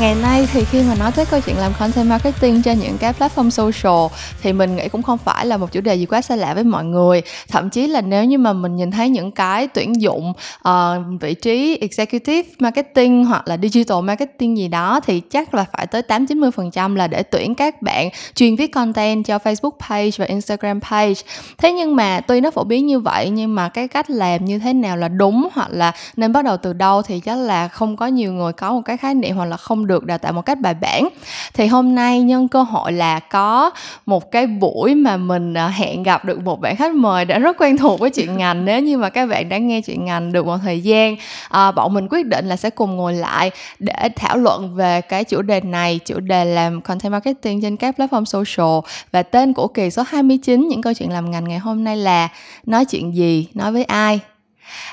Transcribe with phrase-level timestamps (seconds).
[0.00, 3.12] ngày nay thì khi mà nói tới câu chuyện làm content marketing trên những cái
[3.12, 6.36] platform social thì mình nghĩ cũng không phải là một chủ đề gì quá xa
[6.36, 7.22] lạ với mọi người.
[7.48, 10.32] Thậm chí là nếu như mà mình nhìn thấy những cái tuyển dụng
[10.68, 10.72] uh,
[11.20, 16.02] vị trí executive marketing hoặc là digital marketing gì đó thì chắc là phải tới
[16.02, 20.10] 8 90 phần trăm là để tuyển các bạn chuyên viết content cho Facebook page
[20.16, 21.20] và Instagram page.
[21.58, 24.58] Thế nhưng mà tuy nó phổ biến như vậy nhưng mà cái cách làm như
[24.58, 27.96] thế nào là đúng hoặc là nên bắt đầu từ đâu thì chắc là không
[27.96, 30.42] có nhiều người có một cái khái niệm hoặc là không được đào tạo một
[30.42, 31.08] cách bài bản.
[31.54, 33.70] Thì hôm nay nhân cơ hội là có
[34.06, 37.56] một cái buổi mà mình à, hẹn gặp được một bạn khách mời đã rất
[37.60, 38.64] quen thuộc với chuyện ngành.
[38.64, 41.16] Nếu như mà các bạn đã nghe chuyện ngành được một thời gian
[41.48, 45.24] à, bọn mình quyết định là sẽ cùng ngồi lại để thảo luận về cái
[45.24, 48.92] chủ đề này chủ đề làm content marketing trên các platform social.
[49.12, 52.28] Và tên của kỳ số 29 những câu chuyện làm ngành ngày hôm nay là
[52.66, 54.20] nói chuyện gì nói với ai?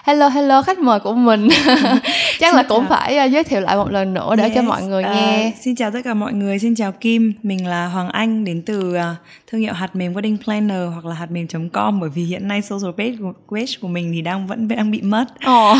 [0.04, 1.48] Hello hello khách mời của mình.
[2.40, 4.84] Chắc là cũng phải uh, giới thiệu lại một lần nữa để yes, cho mọi
[4.84, 5.48] người nghe.
[5.48, 6.60] uh, xin chào tất cả mọi người.
[6.60, 7.34] Xin chào kim.
[7.44, 9.02] Mình là hoàng anh đến từ uh,
[9.48, 12.62] thương hiệu hạt mềm wedding planner hoặc là hạt mềm com bởi vì hiện nay
[12.62, 15.26] social page của, page của mình thì đang vẫn đang bị mất.
[15.52, 15.78] Oh.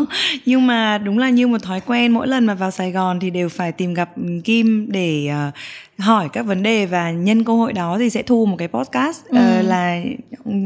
[0.00, 0.08] uh,
[0.46, 3.30] nhưng mà đúng là như một thói quen mỗi lần mà vào sài gòn thì
[3.30, 4.10] đều phải tìm gặp
[4.44, 5.54] kim để uh,
[5.98, 9.24] hỏi các vấn đề và nhân cơ hội đó thì sẽ thu một cái podcast
[9.24, 9.38] ừ.
[9.38, 10.00] uh, là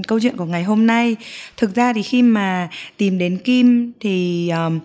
[0.08, 1.16] câu chuyện của ngày hôm nay.
[1.56, 4.80] Thực ra thì khi mà tìm đến kim thì um,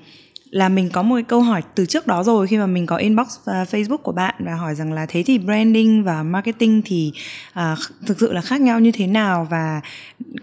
[0.49, 2.47] là mình có một cái câu hỏi từ trước đó rồi.
[2.47, 5.37] Khi mà mình có inbox uh, Facebook của bạn và hỏi rằng là thế thì
[5.37, 7.11] branding và marketing thì
[7.59, 9.47] uh, thực sự là khác nhau như thế nào?
[9.49, 9.81] Và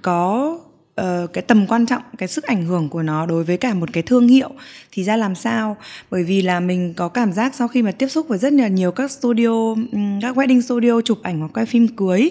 [0.03, 0.59] có
[1.01, 3.93] uh, cái tầm quan trọng cái sức ảnh hưởng của nó đối với cả một
[3.93, 4.51] cái thương hiệu
[4.93, 5.77] thì ra làm sao?
[6.11, 8.69] Bởi vì là mình có cảm giác sau khi mà tiếp xúc với rất là
[8.69, 9.75] nhiều các studio
[10.23, 12.31] các wedding studio chụp ảnh hoặc quay phim cưới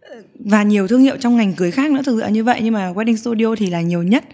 [0.00, 2.60] ờ, và nhiều thương hiệu trong ngành cưới khác nữa thực sự như vậy.
[2.62, 4.24] Nhưng mà wedding studio thì là nhiều nhất.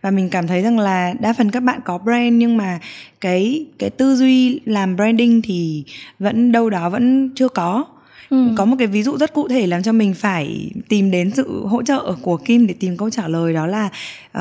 [0.00, 2.78] Và mình cảm thấy rằng là đa phần các bạn có brand nhưng mà
[3.20, 5.84] cái cái tư duy làm branding thì
[6.18, 7.84] vẫn đâu đó vẫn chưa có
[8.30, 8.48] ừ.
[8.56, 11.66] có một cái ví dụ rất cụ thể làm cho mình phải tìm đến sự
[11.66, 13.88] hỗ trợ của Kim để tìm câu trả lời đó là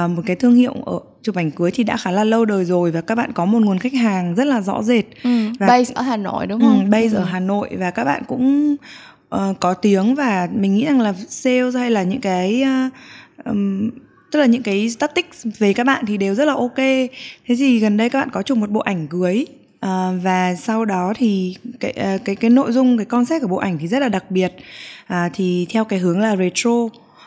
[0.04, 2.66] uh, một cái thương hiệu ở chụp ảnh cưới thì đã khá là lâu đời
[2.66, 5.30] rồi và các bạn có một nguồn khách hàng rất là rõ rệt ừ.
[5.60, 6.86] và base ở Hà Nội đúng không?
[6.86, 7.16] Ừ, base ừ.
[7.16, 8.76] ở Hà Nội và các bạn cũng
[9.36, 12.94] uh, có tiếng và mình nghĩ rằng là sales hay là những cái uh,
[13.46, 13.90] um,
[14.32, 17.80] tức là những cái statistics về các bạn thì đều rất là ok thế thì
[17.80, 19.46] gần đây các bạn có chụp một bộ ảnh cưới
[19.86, 23.58] À, và sau đó thì cái ờ, cái cái nội dung cái concept của bộ
[23.58, 24.54] ảnh thì rất là đặc biệt.
[25.08, 26.72] À, thì theo cái hướng là retro.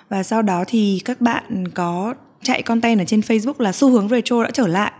[0.08, 4.08] Và sau đó thì các bạn có chạy content ở trên Facebook là xu hướng
[4.08, 4.92] retro đã trở lại.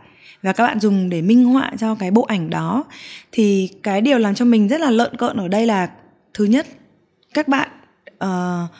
[0.42, 2.84] Và các bạn dùng để minh họa cho cái bộ ảnh đó.
[3.32, 5.90] Thì cái điều làm cho mình rất là lợn cợn ở đây là
[6.34, 6.66] thứ nhất
[7.34, 7.68] các bạn
[8.24, 8.70] uh,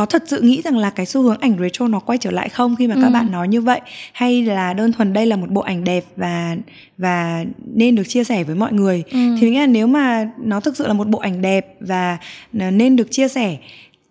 [0.00, 2.48] có thật sự nghĩ rằng là cái xu hướng ảnh retro nó quay trở lại
[2.48, 3.00] không khi mà ừ.
[3.02, 3.80] các bạn nói như vậy
[4.12, 6.56] hay là đơn thuần đây là một bộ ảnh đẹp và
[6.98, 7.44] và
[7.74, 9.12] nên được chia sẻ với mọi người ừ.
[9.12, 12.18] thì mình nghĩ là nếu mà nó thực sự là một bộ ảnh đẹp và
[12.52, 13.56] nên được chia sẻ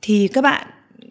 [0.01, 0.67] thì các bạn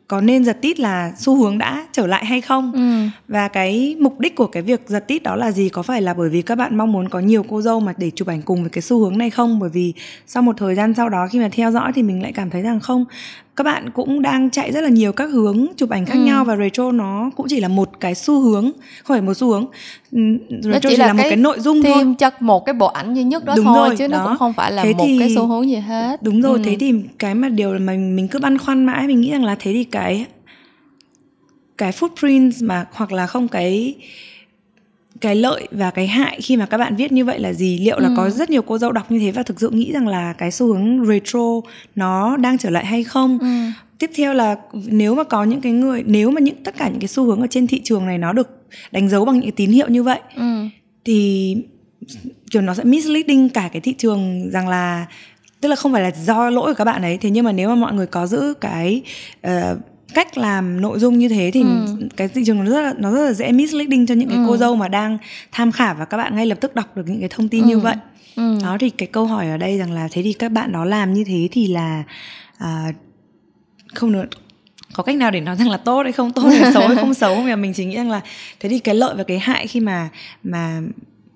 [0.08, 3.08] có nên giật tít là xu hướng đã trở lại hay không ừ.
[3.28, 6.14] và cái mục đích của cái việc giật tít đó là gì có phải là
[6.14, 8.60] bởi vì các bạn mong muốn có nhiều cô dâu mà để chụp ảnh cùng
[8.60, 9.92] với cái xu hướng này không bởi vì
[10.26, 12.62] sau một thời gian sau đó khi mà theo dõi thì mình lại cảm thấy
[12.62, 13.04] rằng không
[13.58, 16.20] các bạn cũng đang chạy rất là nhiều các hướng chụp ảnh khác ừ.
[16.20, 18.70] nhau và retro nó cũng chỉ là một cái xu hướng
[19.02, 19.66] không phải một xu hướng
[20.12, 20.20] ừ,
[20.50, 22.86] retro nó chỉ, chỉ là, là một cái nội dung thôi cho một cái bộ
[22.86, 24.19] ảnh duy nhất đó đúng thôi rồi, chứ đó.
[24.19, 26.58] nó cũng không phải là thế một thì, cái xu hướng gì hết đúng rồi
[26.58, 26.62] ừ.
[26.64, 29.44] thế thì cái mà điều mà mình mình cứ băn khoăn mãi mình nghĩ rằng
[29.44, 30.26] là thế thì cái
[31.78, 33.94] cái footprint mà hoặc là không cái
[35.20, 37.98] cái lợi và cái hại khi mà các bạn viết như vậy là gì liệu
[37.98, 38.14] là ừ.
[38.16, 40.50] có rất nhiều cô dâu đọc như thế và thực sự nghĩ rằng là cái
[40.50, 41.60] xu hướng retro
[41.94, 43.46] nó đang trở lại hay không ừ.
[43.98, 47.00] tiếp theo là nếu mà có những cái người nếu mà những tất cả những
[47.00, 48.48] cái xu hướng ở trên thị trường này nó được
[48.92, 50.66] đánh dấu bằng những cái tín hiệu như vậy ừ.
[51.04, 51.56] thì
[52.50, 55.06] kiểu nó sẽ misleading cả cái thị trường rằng là
[55.60, 57.68] tức là không phải là do lỗi của các bạn ấy thế nhưng mà nếu
[57.68, 59.02] mà mọi người có giữ cái
[59.46, 59.78] uh,
[60.14, 61.87] cách làm nội dung như thế thì ừ.
[62.16, 64.44] cái thị trường nó rất là nó rất là dễ misleading cho những cái ừ.
[64.49, 65.19] cô dâu mà đang
[65.52, 67.69] tham khảo và các bạn ngay lập tức đọc được những cái thông tin ừ.
[67.69, 67.96] như vậy
[68.37, 68.58] ừ.
[68.62, 71.12] đó thì cái câu hỏi ở đây rằng là thế thì các bạn đó làm
[71.12, 72.02] như thế thì là
[72.58, 72.93] à,
[73.94, 74.26] không được
[74.93, 77.14] có cách nào để nói rằng là tốt hay không tốt hay xấu hay không
[77.14, 78.20] xấu không mình chỉ nghĩ rằng là
[78.60, 80.08] thế thì cái lợi và cái hại khi mà
[80.43, 80.81] mà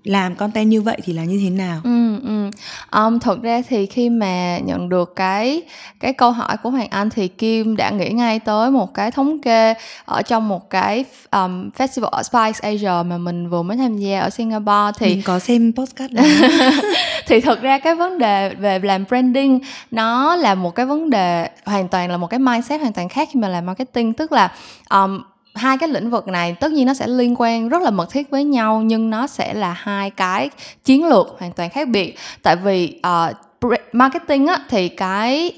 [0.04, 1.80] làm content như vậy thì là như thế nào?
[1.84, 2.50] Ừ, ừ.
[2.98, 5.62] Um, thật ra thì khi mà nhận được cái
[6.00, 9.42] cái câu hỏi của Hoàng Anh thì Kim đã nghĩ ngay tới một cái thống
[9.42, 13.96] kê ở trong một cái um, festival ở Spice Asia mà mình vừa mới tham
[13.96, 16.14] gia ở Singapore thì mình có xem postcard
[17.26, 19.60] thì thật ra cái vấn đề về làm branding
[19.90, 23.28] nó là một cái vấn đề hoàn toàn là một cái mindset hoàn toàn khác
[23.32, 24.52] khi mà làm marketing tức là
[24.90, 25.22] um,
[25.54, 28.30] hai cái lĩnh vực này tất nhiên nó sẽ liên quan rất là mật thiết
[28.30, 30.50] với nhau nhưng nó sẽ là hai cái
[30.84, 32.18] chiến lược hoàn toàn khác biệt.
[32.42, 33.00] Tại vì
[33.30, 35.52] uh, marketing á, thì cái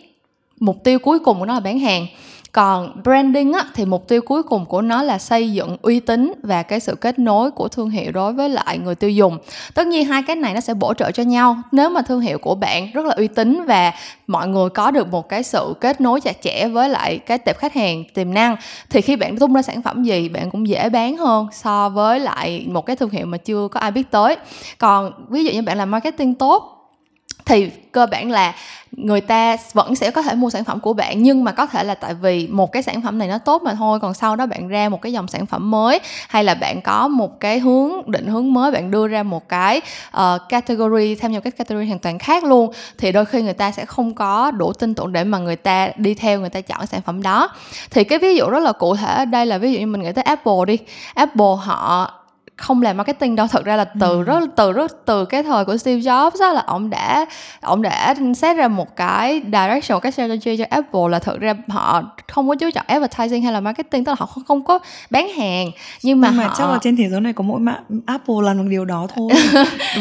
[0.60, 2.06] mục tiêu cuối cùng của nó là bán hàng
[2.54, 6.32] còn branding á, thì mục tiêu cuối cùng của nó là xây dựng uy tín
[6.42, 9.38] và cái sự kết nối của thương hiệu đối với lại người tiêu dùng.
[9.74, 11.56] Tất nhiên hai cái này nó sẽ bổ trợ cho nhau.
[11.72, 13.92] Nếu mà thương hiệu của bạn rất là uy tín và
[14.26, 17.58] mọi người có được một cái sự kết nối chặt chẽ với lại cái tệp
[17.58, 18.56] khách hàng tiềm năng
[18.90, 22.20] thì khi bạn tung ra sản phẩm gì bạn cũng dễ bán hơn so với
[22.20, 24.36] lại một cái thương hiệu mà chưa có ai biết tới.
[24.78, 26.73] Còn ví dụ như bạn làm marketing tốt
[27.44, 28.54] thì cơ bản là
[28.96, 31.84] người ta vẫn sẽ có thể mua sản phẩm của bạn nhưng mà có thể
[31.84, 34.46] là tại vì một cái sản phẩm này nó tốt mà thôi còn sau đó
[34.46, 38.10] bạn ra một cái dòng sản phẩm mới hay là bạn có một cái hướng
[38.10, 39.80] định hướng mới bạn đưa ra một cái
[40.16, 43.72] uh, category theo nhiều cái category hoàn toàn khác luôn thì đôi khi người ta
[43.72, 46.86] sẽ không có đủ tin tưởng để mà người ta đi theo người ta chọn
[46.86, 47.48] sản phẩm đó.
[47.90, 50.02] Thì cái ví dụ rất là cụ thể ở đây là ví dụ như mình
[50.02, 50.78] nghĩ tới Apple đi.
[51.14, 52.10] Apple họ
[52.56, 54.22] không làm marketing đâu thật ra là từ ừ.
[54.22, 57.26] rất từ rất từ cái thời của Steve Jobs đó là ông đã
[57.60, 61.54] ông đã set ra một cái direction một cái strategy cho Apple là thật ra
[61.68, 64.78] họ không có chú trọng advertising hay là marketing tức là họ không, không có
[65.10, 65.70] bán hàng
[66.02, 66.54] nhưng mà, nhưng mà họ...
[66.58, 69.30] chắc là trên thế giới này có mỗi mà Apple làm được điều đó thôi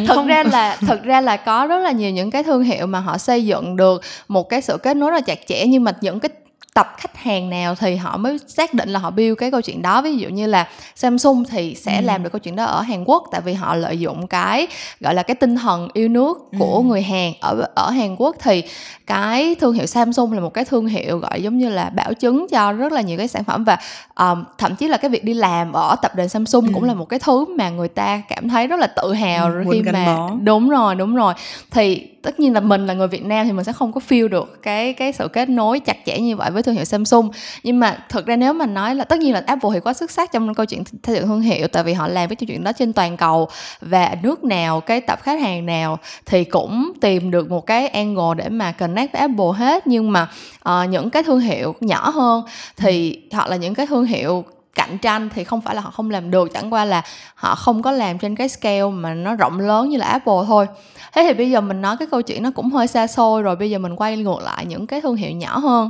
[0.07, 0.27] thật không?
[0.27, 3.17] ra là thật ra là có rất là nhiều những cái thương hiệu mà họ
[3.17, 6.19] xây dựng được một cái sự kết nối rất là chặt chẽ nhưng mà những
[6.19, 6.29] cái
[6.73, 9.81] tập khách hàng nào thì họ mới xác định là họ build cái câu chuyện
[9.81, 12.05] đó ví dụ như là Samsung thì sẽ ừ.
[12.05, 14.67] làm được câu chuyện đó ở Hàn Quốc tại vì họ lợi dụng cái
[14.99, 16.81] gọi là cái tinh thần yêu nước của ừ.
[16.83, 18.63] người Hàn ở ở Hàn Quốc thì
[19.07, 22.47] cái thương hiệu Samsung là một cái thương hiệu gọi giống như là bảo chứng
[22.51, 23.77] cho rất là nhiều cái sản phẩm và
[24.15, 26.71] um, thậm chí là cái việc đi làm ở tập đoàn Samsung ừ.
[26.73, 29.63] cũng là một cái thứ mà người ta cảm thấy rất là tự hào ừ,
[29.71, 30.31] khi mà bó.
[30.43, 31.33] đúng rồi đúng rồi
[31.71, 34.27] thì tất nhiên là mình là người Việt Nam thì mình sẽ không có feel
[34.27, 37.29] được cái cái sự kết nối chặt chẽ như vậy với thương hiệu Samsung.
[37.63, 40.11] Nhưng mà thực ra nếu mà nói là tất nhiên là Apple thì quá xuất
[40.11, 42.71] sắc trong câu chuyện xây dựng thương hiệu tại vì họ làm cái chuyện đó
[42.71, 43.49] trên toàn cầu.
[43.81, 48.35] Và nước nào cái tập khách hàng nào thì cũng tìm được một cái angle
[48.37, 49.87] để mà connect với Apple hết.
[49.87, 50.27] Nhưng mà
[50.69, 52.43] uh, những cái thương hiệu nhỏ hơn
[52.77, 54.45] thì hoặc là những cái thương hiệu
[54.75, 56.53] cạnh tranh thì không phải là họ không làm được.
[56.53, 57.01] Chẳng qua là
[57.35, 60.67] họ không có làm trên cái scale mà nó rộng lớn như là Apple thôi.
[61.13, 63.55] Thế thì bây giờ mình nói cái câu chuyện nó cũng hơi xa xôi rồi.
[63.55, 65.89] Bây giờ mình quay ngược lại những cái thương hiệu nhỏ hơn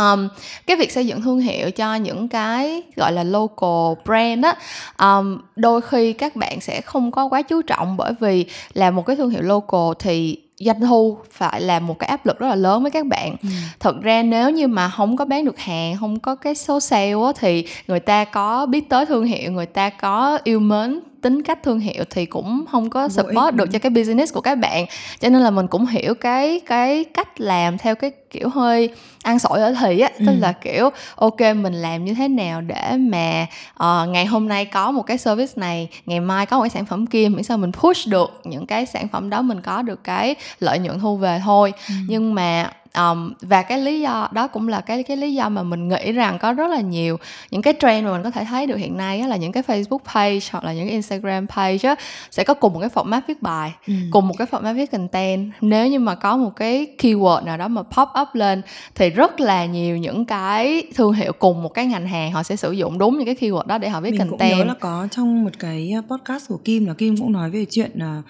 [0.00, 0.28] um,
[0.66, 4.54] cái việc xây dựng thương hiệu cho những cái gọi là local brand á
[4.98, 9.06] um, đôi khi các bạn sẽ không có quá chú trọng bởi vì là một
[9.06, 12.54] cái thương hiệu local thì doanh thu phải là một cái áp lực rất là
[12.54, 13.48] lớn với các bạn ừ.
[13.80, 17.12] thật ra nếu như mà không có bán được hàng không có cái số sale
[17.12, 21.42] á, thì người ta có biết tới thương hiệu người ta có yêu mến tính
[21.42, 24.86] cách thương hiệu thì cũng không có support được cho cái business của các bạn.
[25.20, 28.90] Cho nên là mình cũng hiểu cái cái cách làm theo cái kiểu hơi
[29.22, 30.10] ăn sổi ở thì á.
[30.18, 30.24] Ừ.
[30.26, 34.64] tức là kiểu ok mình làm như thế nào để mà uh, ngày hôm nay
[34.64, 37.58] có một cái service này ngày mai có một cái sản phẩm kia miễn sao
[37.58, 41.16] mình push được những cái sản phẩm đó mình có được cái lợi nhuận thu
[41.16, 41.72] về thôi.
[41.88, 41.94] Ừ.
[42.08, 45.62] nhưng mà um, và cái lý do đó cũng là cái cái lý do mà
[45.62, 47.16] mình nghĩ rằng có rất là nhiều
[47.50, 49.62] những cái trend mà mình có thể thấy được hiện nay á, là những cái
[49.62, 51.94] Facebook page hoặc là những cái Instagram page á,
[52.30, 53.94] sẽ có cùng một cái format viết bài ừ.
[54.10, 57.68] cùng một cái format viết content nếu như mà có một cái keyword nào đó
[57.68, 58.62] mà pop up lên
[58.94, 62.56] thì rất là nhiều những cái thương hiệu cùng một cái ngành hàng họ sẽ
[62.56, 64.74] sử dụng đúng những cái keyword đó để họ viết mình content cũng nhớ là
[64.80, 68.22] có trong một cái podcast của Kim là Kim cũng nói về chuyện là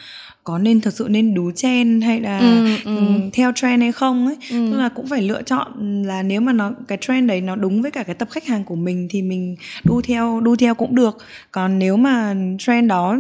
[0.51, 2.97] có nên thật sự nên đú chen hay là ừ, ừ.
[2.97, 3.03] ừ.
[3.33, 4.69] theo trend hay không ấy ừ.
[4.71, 7.83] tức là cũng phải lựa chọn là nếu mà nó cái trend đấy nó đúng
[7.83, 10.95] với cả cái tập khách hàng của mình thì mình đu theo đu theo cũng
[10.95, 11.19] được
[11.53, 13.19] còn nếu mà trend đó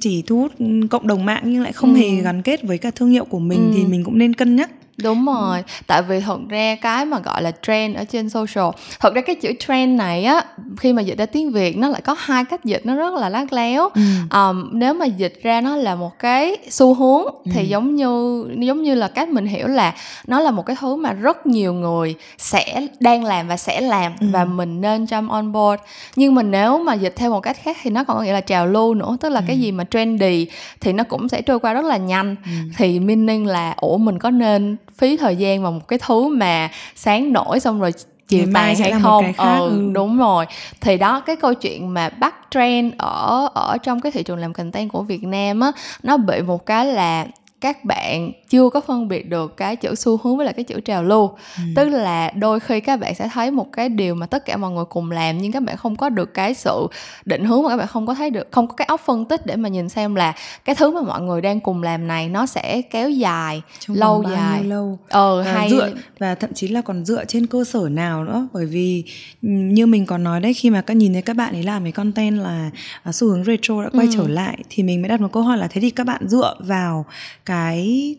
[0.00, 0.52] chỉ thu hút
[0.90, 2.00] cộng đồng mạng nhưng lại không ừ.
[2.00, 3.72] hề gắn kết với cả thương hiệu của mình ừ.
[3.76, 4.70] thì mình cũng nên cân nhắc
[5.02, 8.70] đúng rồi tại vì thật ra cái mà gọi là trend ở trên social
[9.00, 10.44] thật ra cái chữ trend này á
[10.78, 13.28] khi mà dịch ra tiếng việt nó lại có hai cách dịch nó rất là
[13.28, 14.00] lát léo ừ.
[14.30, 17.50] um, nếu mà dịch ra nó là một cái xu hướng ừ.
[17.54, 19.94] thì giống như giống như là cách mình hiểu là
[20.26, 24.12] nó là một cái thứ mà rất nhiều người sẽ đang làm và sẽ làm
[24.20, 24.26] ừ.
[24.32, 25.82] và mình nên jump on board
[26.16, 28.40] nhưng mà nếu mà dịch theo một cách khác thì nó còn có nghĩa là
[28.40, 29.44] trào lưu nữa tức là ừ.
[29.46, 30.46] cái gì mà trendy
[30.80, 32.50] thì nó cũng sẽ trôi qua rất là nhanh ừ.
[32.76, 36.70] thì meaning là ủa mình có nên phí thời gian vào một cái thứ mà
[36.94, 37.92] sáng nổi xong rồi
[38.28, 39.32] chiều tàn hay không?
[39.38, 39.90] ừ, ừ.
[39.92, 40.46] đúng rồi.
[40.80, 44.52] Thì đó cái câu chuyện mà bắt trend ở ở trong cái thị trường làm
[44.52, 45.72] content của Việt Nam á
[46.02, 47.26] nó bị một cái là
[47.60, 50.80] các bạn chưa có phân biệt được cái chữ xu hướng với lại cái chữ
[50.80, 51.62] trào lưu ừ.
[51.76, 54.70] tức là đôi khi các bạn sẽ thấy một cái điều mà tất cả mọi
[54.70, 56.86] người cùng làm nhưng các bạn không có được cái sự
[57.24, 59.46] định hướng mà các bạn không có thấy được không có cái óc phân tích
[59.46, 60.34] để mà nhìn xem là
[60.64, 64.24] cái thứ mà mọi người đang cùng làm này nó sẽ kéo dài Trong lâu
[64.32, 67.88] dài lâu ờ và hay dựa và thậm chí là còn dựa trên cơ sở
[67.88, 69.04] nào nữa bởi vì
[69.42, 71.82] ừ, như mình còn nói đấy khi mà các nhìn thấy các bạn ấy làm
[71.82, 72.70] cái content là
[73.02, 74.12] à, xu hướng retro đã quay ừ.
[74.16, 76.54] trở lại thì mình mới đặt một câu hỏi là thế thì các bạn dựa
[76.58, 77.06] vào
[77.44, 77.53] cái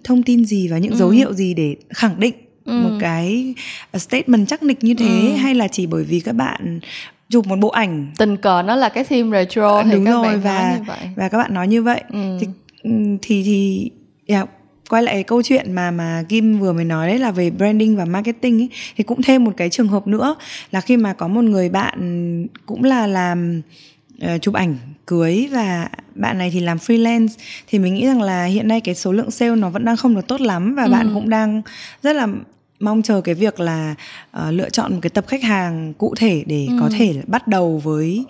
[0.04, 0.98] thông tin gì và những ừ.
[0.98, 2.34] dấu hiệu gì để khẳng định
[2.66, 2.82] ừ.
[2.82, 3.54] một cái
[3.94, 5.36] statement chắc nịch như thế ừ.
[5.36, 6.80] hay là chỉ bởi vì các bạn
[7.30, 10.12] chụp một bộ ảnh tình cờ nó là cái theme retro à, thì đúng các
[10.12, 11.10] rồi bạn và nói như vậy.
[11.16, 12.38] và các bạn nói như vậy ừ.
[12.40, 12.48] thì
[12.84, 13.92] ừ, thì thì
[14.28, 14.50] yeah,
[14.90, 18.06] quay lại câu chuyện mà mà Kim vừa mới nói đấy là về branding và
[18.06, 20.36] marketing ấy, thì cũng thêm một cái trường hợp nữa
[20.72, 23.62] là khi mà có một người bạn cũng là làm
[24.24, 27.28] uh, chụp ảnh cưới và bạn này thì làm freelance
[27.68, 30.16] thì mình nghĩ rằng là hiện nay cái số lượng sale nó vẫn đang không
[30.16, 30.92] được tốt lắm và ừ.
[30.92, 31.62] bạn cũng đang
[32.04, 32.28] rất là
[32.80, 33.96] mong chờ cái việc là
[34.38, 36.78] uh, lựa chọn một cái tập khách hàng cụ thể để ừ.
[36.80, 38.26] có thể bắt đầu với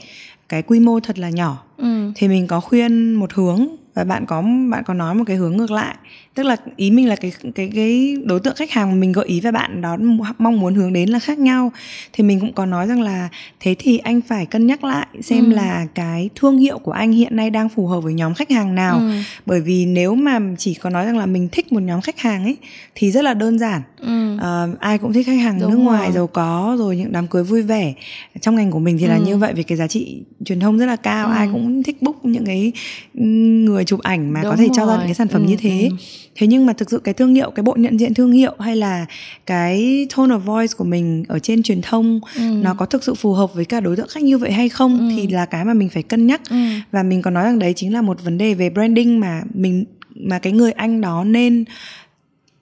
[0.49, 2.11] cái quy mô thật là nhỏ ừ.
[2.15, 5.57] thì mình có khuyên một hướng và bạn có bạn có nói một cái hướng
[5.57, 5.95] ngược lại
[6.35, 9.25] tức là ý mình là cái cái cái đối tượng khách hàng mà mình gợi
[9.25, 9.97] ý và bạn đó
[10.37, 11.71] mong muốn hướng đến là khác nhau
[12.13, 15.45] thì mình cũng có nói rằng là thế thì anh phải cân nhắc lại xem
[15.45, 15.55] ừ.
[15.55, 18.75] là cái thương hiệu của anh hiện nay đang phù hợp với nhóm khách hàng
[18.75, 19.11] nào ừ.
[19.45, 22.43] bởi vì nếu mà chỉ có nói rằng là mình thích một nhóm khách hàng
[22.43, 22.57] ấy
[22.95, 24.35] thì rất là đơn giản ừ.
[24.35, 26.11] uh, ai cũng thích khách hàng Đúng nước ngoài rồi.
[26.11, 27.93] giàu có rồi những đám cưới vui vẻ
[28.41, 29.09] trong ngành của mình thì ừ.
[29.09, 31.33] là như vậy vì cái giá trị truyền thông rất là cao ừ.
[31.33, 32.71] ai cũng thích book những cái
[33.13, 34.73] người chụp ảnh mà Đúng có thể rồi.
[34.75, 35.49] cho ra những cái sản phẩm ừ.
[35.49, 35.95] như thế ừ
[36.35, 38.75] thế nhưng mà thực sự cái thương hiệu cái bộ nhận diện thương hiệu hay
[38.75, 39.05] là
[39.45, 42.41] cái tone of voice của mình ở trên truyền thông ừ.
[42.41, 44.99] nó có thực sự phù hợp với cả đối tượng khách như vậy hay không
[44.99, 45.15] ừ.
[45.15, 46.55] thì là cái mà mình phải cân nhắc ừ.
[46.91, 49.85] và mình còn nói rằng đấy chính là một vấn đề về branding mà mình
[50.15, 51.65] mà cái người anh đó nên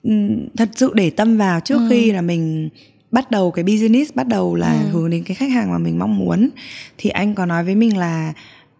[0.02, 0.10] ừ,
[0.56, 1.86] thật sự để tâm vào trước ừ.
[1.90, 2.68] khi là mình
[3.10, 4.88] bắt đầu cái business bắt đầu là ừ.
[4.92, 6.50] hướng đến cái khách hàng mà mình mong muốn
[6.98, 8.32] thì anh có nói với mình là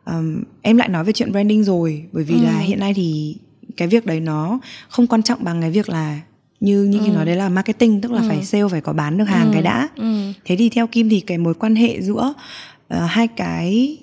[0.06, 2.42] um, em lại nói về chuyện branding rồi bởi vì ừ.
[2.44, 3.36] là hiện nay thì
[3.76, 4.58] cái việc đấy nó
[4.88, 6.20] không quan trọng bằng cái việc là
[6.60, 7.08] như như ừ.
[7.08, 8.24] nói đấy là marketing tức là ừ.
[8.28, 9.50] phải sale phải có bán được hàng ừ.
[9.52, 10.32] cái đã ừ.
[10.44, 12.34] thế thì theo kim thì cái mối quan hệ giữa
[12.94, 13.98] uh, hai cái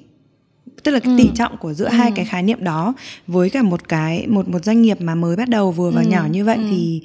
[0.84, 1.18] tức là cái ừ.
[1.18, 1.92] tỷ trọng của giữa ừ.
[1.92, 2.94] hai cái khái niệm đó
[3.28, 6.08] với cả một cái một một doanh nghiệp mà mới bắt đầu vừa và ừ.
[6.08, 6.64] nhỏ như vậy ừ.
[6.72, 7.02] thì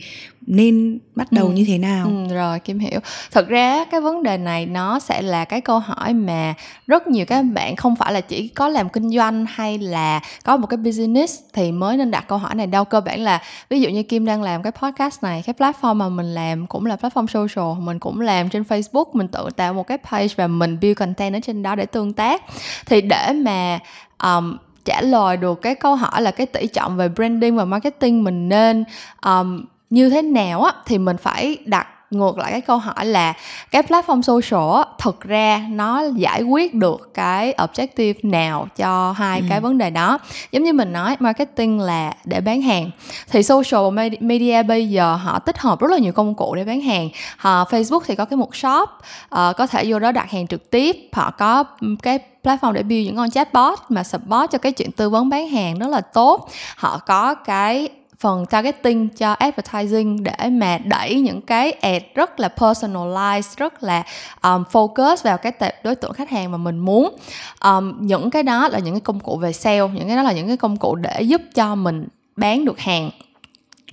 [0.46, 1.52] nên bắt đầu ừ.
[1.52, 2.06] như thế nào?
[2.06, 3.00] Ừ, rồi kim hiểu.
[3.32, 6.54] Thật ra cái vấn đề này nó sẽ là cái câu hỏi mà
[6.86, 10.56] rất nhiều các bạn không phải là chỉ có làm kinh doanh hay là có
[10.56, 12.84] một cái business thì mới nên đặt câu hỏi này đâu.
[12.84, 16.08] Cơ bản là ví dụ như kim đang làm cái podcast này cái platform mà
[16.08, 19.86] mình làm cũng là platform social mình cũng làm trên facebook mình tự tạo một
[19.86, 22.42] cái page và mình build content ở trên đó để tương tác.
[22.86, 23.78] Thì để mà
[24.22, 28.24] um, trả lời được cái câu hỏi là cái tỷ trọng về branding và marketing
[28.24, 28.84] mình nên
[29.24, 33.32] um, như thế nào á thì mình phải đặt ngược lại cái câu hỏi là
[33.70, 39.46] cái platform social thực ra nó giải quyết được cái objective nào cho hai ừ.
[39.48, 40.18] cái vấn đề đó.
[40.52, 42.90] Giống như mình nói marketing là để bán hàng.
[43.30, 46.80] Thì social media bây giờ họ tích hợp rất là nhiều công cụ để bán
[46.80, 47.08] hàng.
[47.36, 50.70] Họ facebook thì có cái mục shop uh, có thể vô đó đặt hàng trực
[50.70, 50.96] tiếp.
[51.12, 51.64] Họ có
[52.02, 55.48] cái platform để build những con chatbot mà support cho cái chuyện tư vấn bán
[55.48, 56.50] hàng rất là tốt.
[56.76, 57.88] Họ có cái
[58.18, 64.02] phần targeting cho advertising để mà đẩy những cái ad rất là personalized rất là
[64.42, 67.16] um, focus vào cái tệp đối tượng khách hàng mà mình muốn.
[67.64, 70.32] Um, những cái đó là những cái công cụ về sale những cái đó là
[70.32, 73.10] những cái công cụ để giúp cho mình bán được hàng.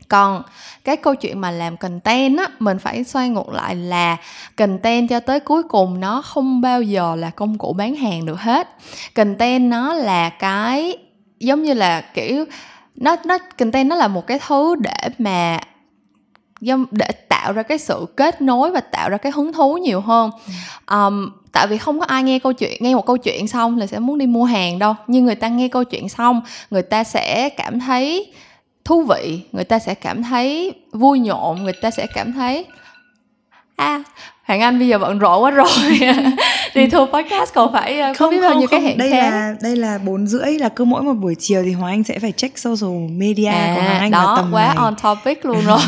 [0.07, 0.43] Còn
[0.83, 4.17] cái câu chuyện mà làm content á mình phải xoay ngược lại là
[4.55, 8.39] content cho tới cuối cùng nó không bao giờ là công cụ bán hàng được
[8.39, 8.69] hết.
[9.15, 10.97] Content nó là cái
[11.39, 12.45] giống như là kiểu
[12.95, 15.59] nó nó content nó là một cái thứ để mà
[16.91, 20.31] để tạo ra cái sự kết nối và tạo ra cái hứng thú nhiều hơn.
[20.91, 23.87] Um, tại vì không có ai nghe câu chuyện nghe một câu chuyện xong là
[23.87, 24.95] sẽ muốn đi mua hàng đâu.
[25.07, 28.33] Nhưng người ta nghe câu chuyện xong người ta sẽ cảm thấy
[28.85, 32.65] thú vị người ta sẽ cảm thấy vui nhộn người ta sẽ cảm thấy
[33.75, 34.03] à
[34.43, 35.67] Hoàng Anh bây giờ bận rộn quá rồi.
[36.75, 39.31] đi thu podcast còn phải ờ, không, biết bao nhiêu cái hẹn đây khác.
[39.31, 42.19] là đây là bốn rưỡi là cứ mỗi một buổi chiều thì Hoàng Anh sẽ
[42.19, 44.75] phải check social media à, của Hoàng Anh đó, là tầm quá này.
[44.75, 45.79] on topic luôn rồi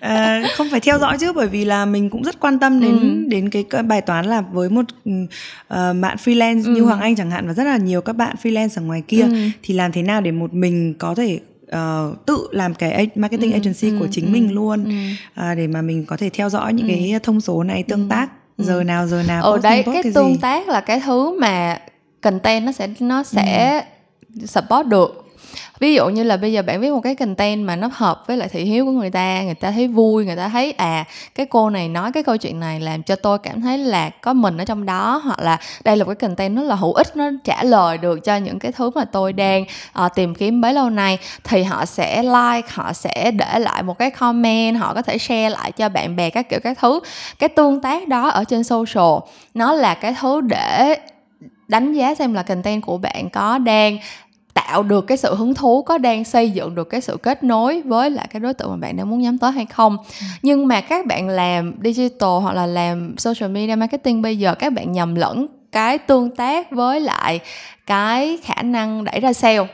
[0.00, 3.00] à, không phải theo dõi chứ bởi vì là mình cũng rất quan tâm đến
[3.00, 3.28] ừ.
[3.28, 5.28] đến cái bài toán là với một uh,
[5.74, 6.70] bạn freelance ừ.
[6.70, 9.22] như Hoàng Anh chẳng hạn và rất là nhiều các bạn freelance ở ngoài kia
[9.22, 9.34] ừ.
[9.62, 13.56] thì làm thế nào để một mình có thể uh, tự làm cái marketing ừ,
[13.56, 14.90] agency ừ, của chính ừ, mình luôn ừ.
[15.50, 16.94] uh, để mà mình có thể theo dõi những ừ.
[16.94, 18.06] cái thông số này tương ừ.
[18.10, 18.30] tác.
[18.58, 20.38] Giờ nào giờ nào ở đấy cái, cái tương gì.
[20.42, 21.78] tác là cái thứ mà
[22.20, 23.82] content nó sẽ nó sẽ
[24.40, 24.46] ừ.
[24.46, 25.27] support được
[25.78, 28.36] ví dụ như là bây giờ bạn viết một cái content mà nó hợp với
[28.36, 31.04] lại thị hiếu của người ta người ta thấy vui người ta thấy à
[31.34, 34.32] cái cô này nói cái câu chuyện này làm cho tôi cảm thấy là có
[34.32, 37.16] mình ở trong đó hoặc là đây là một cái content rất là hữu ích
[37.16, 39.64] nó trả lời được cho những cái thứ mà tôi đang
[40.04, 43.98] uh, tìm kiếm bấy lâu nay thì họ sẽ like họ sẽ để lại một
[43.98, 47.00] cái comment họ có thể share lại cho bạn bè các kiểu các thứ.
[47.38, 49.18] Cái tương tác đó ở trên social
[49.54, 50.96] nó là cái thứ để
[51.68, 53.98] đánh giá xem là content của bạn có đang
[54.66, 57.82] tạo được cái sự hứng thú có đang xây dựng được cái sự kết nối
[57.82, 60.26] với lại cái đối tượng mà bạn đang muốn nhắm tới hay không ừ.
[60.42, 64.72] nhưng mà các bạn làm digital hoặc là làm social media marketing bây giờ các
[64.72, 67.40] bạn nhầm lẫn cái tương tác với lại
[67.86, 69.66] cái khả năng đẩy ra sale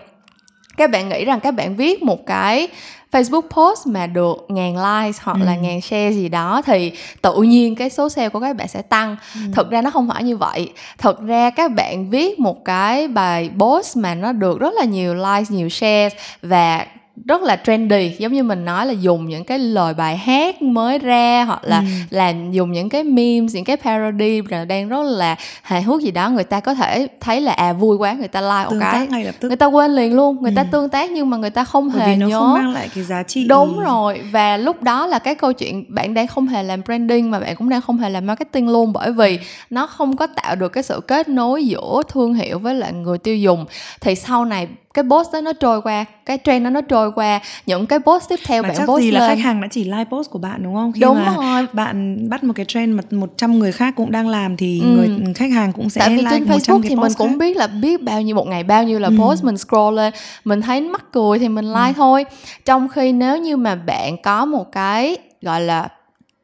[0.76, 2.68] các bạn nghĩ rằng các bạn viết một cái
[3.14, 5.44] Facebook post mà được ngàn like hoặc ừ.
[5.44, 6.92] là ngàn share gì đó thì
[7.22, 9.40] tự nhiên cái số sale của các bạn sẽ tăng ừ.
[9.54, 13.50] thực ra nó không phải như vậy thực ra các bạn viết một cái bài
[13.58, 16.08] post mà nó được rất là nhiều like nhiều share
[16.42, 16.86] và
[17.26, 20.98] rất là trendy giống như mình nói là dùng những cái lời bài hát mới
[20.98, 21.84] ra hoặc là ừ.
[22.10, 26.10] làm dùng những cái memes những cái parody là đang rất là hài hước gì
[26.10, 28.86] đó người ta có thể thấy là à vui quá người ta like tương một
[28.92, 29.48] cái ngay lập tức.
[29.48, 30.54] người ta quên liền luôn người ừ.
[30.56, 32.72] ta tương tác nhưng mà người ta không Bởi hề vì nó nhớ không mang
[32.72, 36.26] lại cái giá trị đúng rồi và lúc đó là cái câu chuyện bạn đang
[36.26, 39.38] không hề làm branding mà bạn cũng đang không hề làm marketing luôn bởi vì
[39.70, 43.18] nó không có tạo được cái sự kết nối giữa thương hiệu với lại người
[43.18, 43.66] tiêu dùng
[44.00, 47.40] thì sau này cái post đó nó trôi qua cái trend đó nó trôi qua
[47.66, 49.68] những cái post tiếp theo mà bạn chắc post gì lên là khách hàng đã
[49.70, 52.66] chỉ like post của bạn đúng không khi đúng mà rồi bạn bắt một cái
[52.66, 54.86] trend mà 100 người khác cũng đang làm thì ừ.
[54.86, 57.38] người khách hàng cũng sẽ tại vì like trên Facebook thì mình cũng khác.
[57.38, 59.16] biết là biết bao nhiêu một ngày bao nhiêu là ừ.
[59.20, 60.12] post mình scroll lên
[60.44, 61.92] mình thấy mắc cười thì mình like ừ.
[61.96, 62.24] thôi
[62.64, 65.88] trong khi nếu như mà bạn có một cái gọi là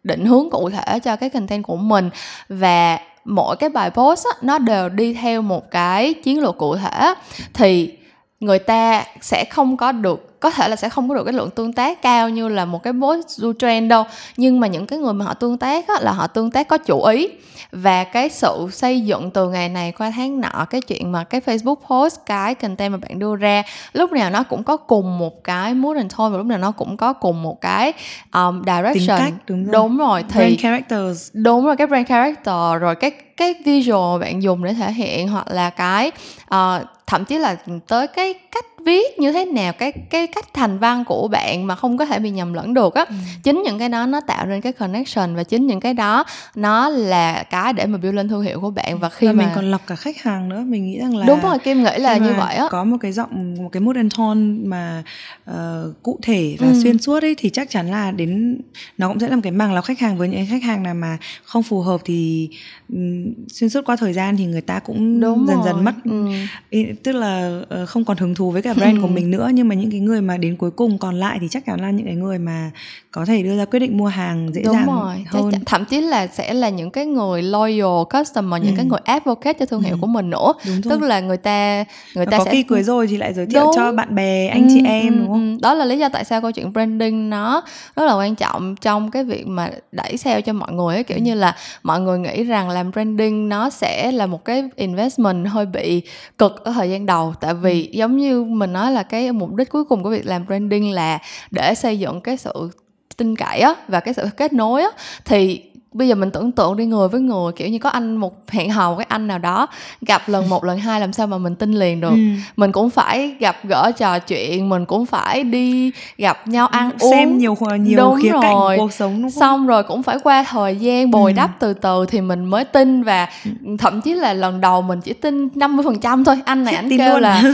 [0.04, 2.10] định hướng cụ thể cho cái content của mình
[2.48, 6.76] và mỗi cái bài post á, nó đều đi theo một cái chiến lược cụ
[6.76, 7.14] thể
[7.52, 7.96] thì
[8.40, 11.50] người ta sẽ không có được có thể là sẽ không có được cái lượng
[11.50, 14.04] tương tác cao như là một cái post du trend đâu.
[14.36, 16.78] Nhưng mà những cái người mà họ tương tác á, là họ tương tác có
[16.78, 17.28] chủ ý.
[17.72, 21.40] Và cái sự xây dựng từ ngày này qua tháng nọ cái chuyện mà cái
[21.40, 25.44] Facebook post cái content mà bạn đưa ra lúc nào nó cũng có cùng một
[25.44, 27.92] cái mood and tone và lúc nào nó cũng có cùng một cái
[28.34, 29.18] um, direction.
[29.18, 31.30] Tính cách, đúng rồi, đúng rồi thì brand characters.
[31.32, 35.50] đúng rồi cái brand character rồi cái cái visual bạn dùng để thể hiện hoặc
[35.50, 36.10] là cái
[36.54, 37.56] uh, thậm chí là
[37.88, 41.74] tới cái cách viết như thế nào cái cái cách thành văn của bạn mà
[41.74, 43.14] không có thể bị nhầm lẫn được á ừ.
[43.42, 46.88] chính những cái đó nó tạo nên cái connection và chính những cái đó nó
[46.88, 49.52] là cái để mà build lên thương hiệu của bạn và khi và mà mình
[49.54, 52.16] còn lọc cả khách hàng nữa mình nghĩ rằng là đúng rồi kim nghĩ là
[52.16, 55.02] như vậy á có một cái giọng một cái mood and tone mà
[55.50, 56.80] uh, cụ thể và ừ.
[56.82, 58.60] xuyên suốt ấy thì chắc chắn là đến
[58.98, 61.18] nó cũng sẽ làm cái màng lọc khách hàng với những khách hàng nào mà
[61.44, 62.48] không phù hợp thì
[62.88, 65.64] um, xuyên suốt qua thời gian thì người ta cũng đúng dần rồi.
[65.66, 66.78] dần mất ừ.
[67.02, 69.74] tức là uh, không còn hứng thú với cả brand của mình nữa nhưng mà
[69.74, 72.14] những cái người mà đến cuối cùng còn lại thì chắc chắn là những cái
[72.14, 72.70] người mà
[73.12, 75.24] có thể đưa ra quyết định mua hàng dễ Đúng dàng rồi.
[75.26, 78.76] hơn Chắc, thậm chí là sẽ là những cái người loyal customer những ừ.
[78.76, 79.98] cái người advocate cho thương hiệu ừ.
[80.00, 83.06] của mình nữa đúng tức là người ta người ta có sẽ khi cưới rồi
[83.06, 83.72] thì lại giới thiệu đúng.
[83.76, 86.24] cho bạn bè anh ừ, chị em ừ, đúng không đó là lý do tại
[86.24, 87.62] sao câu chuyện branding nó
[87.96, 91.18] rất là quan trọng trong cái việc mà đẩy sale cho mọi người ấy kiểu
[91.18, 91.22] ừ.
[91.22, 95.66] như là mọi người nghĩ rằng làm branding nó sẽ là một cái investment hơi
[95.66, 96.02] bị
[96.38, 97.90] cực ở thời gian đầu tại vì ừ.
[97.92, 101.18] giống như mình nói là cái mục đích cuối cùng của việc làm branding là
[101.50, 102.70] để xây dựng cái sự
[103.16, 104.88] tin cậy á và cái sự kết nối á
[105.24, 108.50] thì bây giờ mình tưởng tượng đi người với người kiểu như có anh một
[108.50, 109.66] hẹn hò cái anh nào đó
[110.02, 112.16] gặp lần một lần hai làm sao mà mình tin liền được ừ.
[112.56, 116.98] mình cũng phải gặp gỡ trò chuyện mình cũng phải đi gặp nhau ăn xem
[117.00, 118.42] uống xem nhiều nhiều đúng khía rồi.
[118.42, 119.40] cạnh cuộc sống đúng không?
[119.40, 121.36] xong rồi cũng phải qua thời gian bồi ừ.
[121.36, 123.50] đắp từ từ thì mình mới tin và ừ.
[123.78, 126.98] thậm chí là lần đầu mình chỉ tin 50% phần trăm thôi anh này anh
[126.98, 127.20] kêu luôn.
[127.20, 127.42] là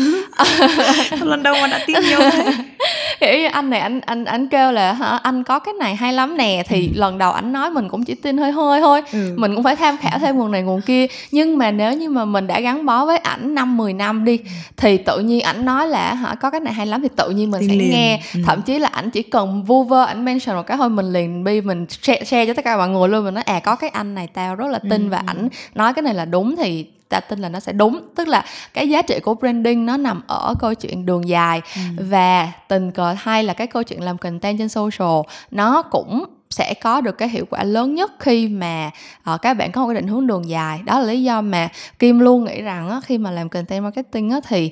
[1.21, 2.53] lần đầu mà đã tin nhiều thế
[3.21, 6.37] như anh này anh anh anh kêu là hả anh có cái này hay lắm
[6.37, 7.01] nè thì ừ.
[7.01, 9.35] lần đầu anh nói mình cũng chỉ tin hơi hơi thôi ừ.
[9.37, 12.25] mình cũng phải tham khảo thêm nguồn này nguồn kia nhưng mà nếu như mà
[12.25, 14.45] mình đã gắn bó với ảnh năm 10 năm đi ừ.
[14.77, 17.51] thì tự nhiên ảnh nói là hả có cái này hay lắm thì tự nhiên
[17.51, 17.91] mình tin sẽ liền.
[17.91, 18.41] nghe ừ.
[18.47, 21.45] thậm chí là ảnh chỉ cần vu vơ ảnh mention một cái thôi mình liền
[21.45, 23.91] bi mình share, share cho tất cả mọi người luôn mình nói à có cái
[23.91, 25.11] anh này tao rất là tin ừ.
[25.11, 28.01] và ảnh nói cái này là đúng thì ta tin là nó sẽ đúng.
[28.15, 31.63] Tức là cái giá trị của branding nó nằm ở câu chuyện đường dài.
[31.77, 32.05] Ừ.
[32.11, 36.75] và tình cờ hay là cái câu chuyện làm content trên social nó cũng sẽ
[36.75, 38.91] có được cái hiệu quả lớn nhất khi mà
[39.35, 40.81] uh, các bạn có một cái định hướng đường dài.
[40.85, 44.31] Đó là lý do mà kim luôn nghĩ rằng á, khi mà làm content marketing
[44.31, 44.71] á, thì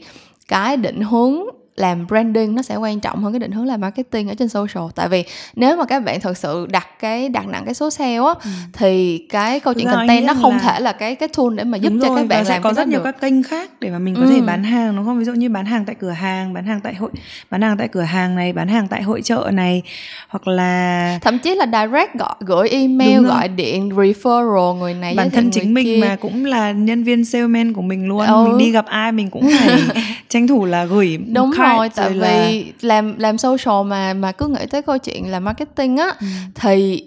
[0.49, 1.45] cái định hướng
[1.77, 4.85] làm branding nó sẽ quan trọng hơn cái định hướng làm marketing ở trên social
[4.95, 8.17] tại vì nếu mà các bạn thật sự đặt cái đặt nặng cái số sale
[8.17, 8.51] á ừ.
[8.73, 10.59] thì cái câu chuyện content nó không là...
[10.59, 12.89] thể là cái cái tool để mà giúp cho các bạn sẽ làm có rất
[12.89, 13.05] nhiều được.
[13.05, 14.31] các kênh khác để mà mình có ừ.
[14.31, 16.81] thể bán hàng đúng không ví dụ như bán hàng tại cửa hàng bán hàng
[16.81, 17.11] tại hội
[17.51, 19.83] bán hàng tại cửa hàng này bán hàng tại hội trợ này
[20.29, 25.31] hoặc là thậm chí là direct gọi gửi email gọi điện referral người này bản
[25.31, 25.99] thân chính mình kia.
[26.01, 28.45] mà cũng là nhân viên salesman của mình luôn ừ.
[28.49, 29.79] mình đi gặp ai mình cũng phải
[30.35, 32.51] tranh thủ là gửi đúng rồi tại vì là...
[32.81, 36.27] làm làm social mà mà cứ nghĩ tới câu chuyện là marketing á ừ.
[36.55, 37.05] thì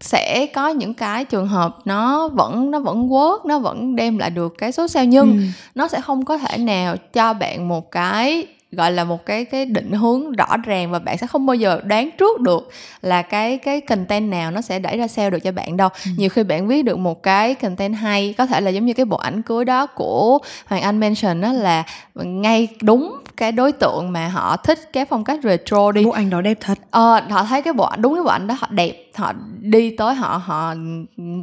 [0.00, 4.30] sẽ có những cái trường hợp nó vẫn nó vẫn work nó vẫn đem lại
[4.30, 5.42] được cái số sale nhưng ừ.
[5.74, 9.66] nó sẽ không có thể nào cho bạn một cái gọi là một cái cái
[9.66, 12.70] định hướng rõ ràng và bạn sẽ không bao giờ đoán trước được
[13.02, 15.88] là cái cái content nào nó sẽ đẩy ra sale được cho bạn đâu.
[16.04, 16.10] Ừ.
[16.16, 19.04] nhiều khi bạn viết được một cái content hay có thể là giống như cái
[19.04, 24.12] bộ ảnh cưới đó của hoàng anh mention đó là ngay đúng cái đối tượng
[24.12, 26.04] mà họ thích cái phong cách retro đi.
[26.04, 26.78] Bộ ảnh đó đẹp thật.
[26.90, 29.90] Ờ họ thấy cái bộ ảnh đúng cái bộ ảnh đó họ đẹp họ đi
[29.90, 30.74] tới họ họ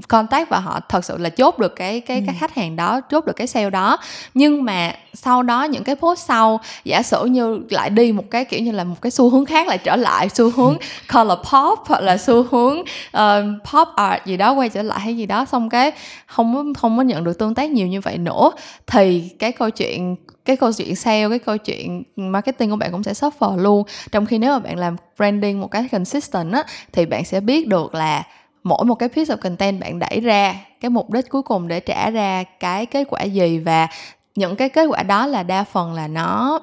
[0.07, 2.23] contact và họ thật sự là chốt được cái cái ừ.
[2.27, 3.97] cái khách hàng đó chốt được cái sale đó
[4.33, 8.45] nhưng mà sau đó những cái post sau giả sử như lại đi một cái
[8.45, 10.85] kiểu như là một cái xu hướng khác lại trở lại xu hướng ừ.
[11.13, 12.79] color pop hoặc là xu hướng
[13.17, 15.91] uh, pop art gì đó quay trở lại hay gì đó xong cái
[16.25, 18.51] không không có nhận được tương tác nhiều như vậy nữa
[18.87, 23.03] thì cái câu chuyện cái câu chuyện sale cái câu chuyện marketing của bạn cũng
[23.03, 27.05] sẽ suffer luôn trong khi nếu mà bạn làm branding một cái consistent á thì
[27.05, 28.23] bạn sẽ biết được là
[28.63, 31.79] mỗi một cái piece of content bạn đẩy ra cái mục đích cuối cùng để
[31.79, 33.87] trả ra cái kết quả gì và
[34.35, 36.59] những cái kết quả đó là đa phần là nó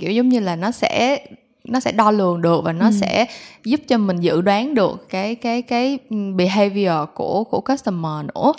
[0.00, 1.18] kiểu giống như là nó sẽ
[1.64, 2.92] nó sẽ đo lường được và nó ừ.
[3.00, 3.26] sẽ
[3.64, 5.98] giúp cho mình dự đoán được cái cái cái
[6.36, 8.52] behavior của của customer nữa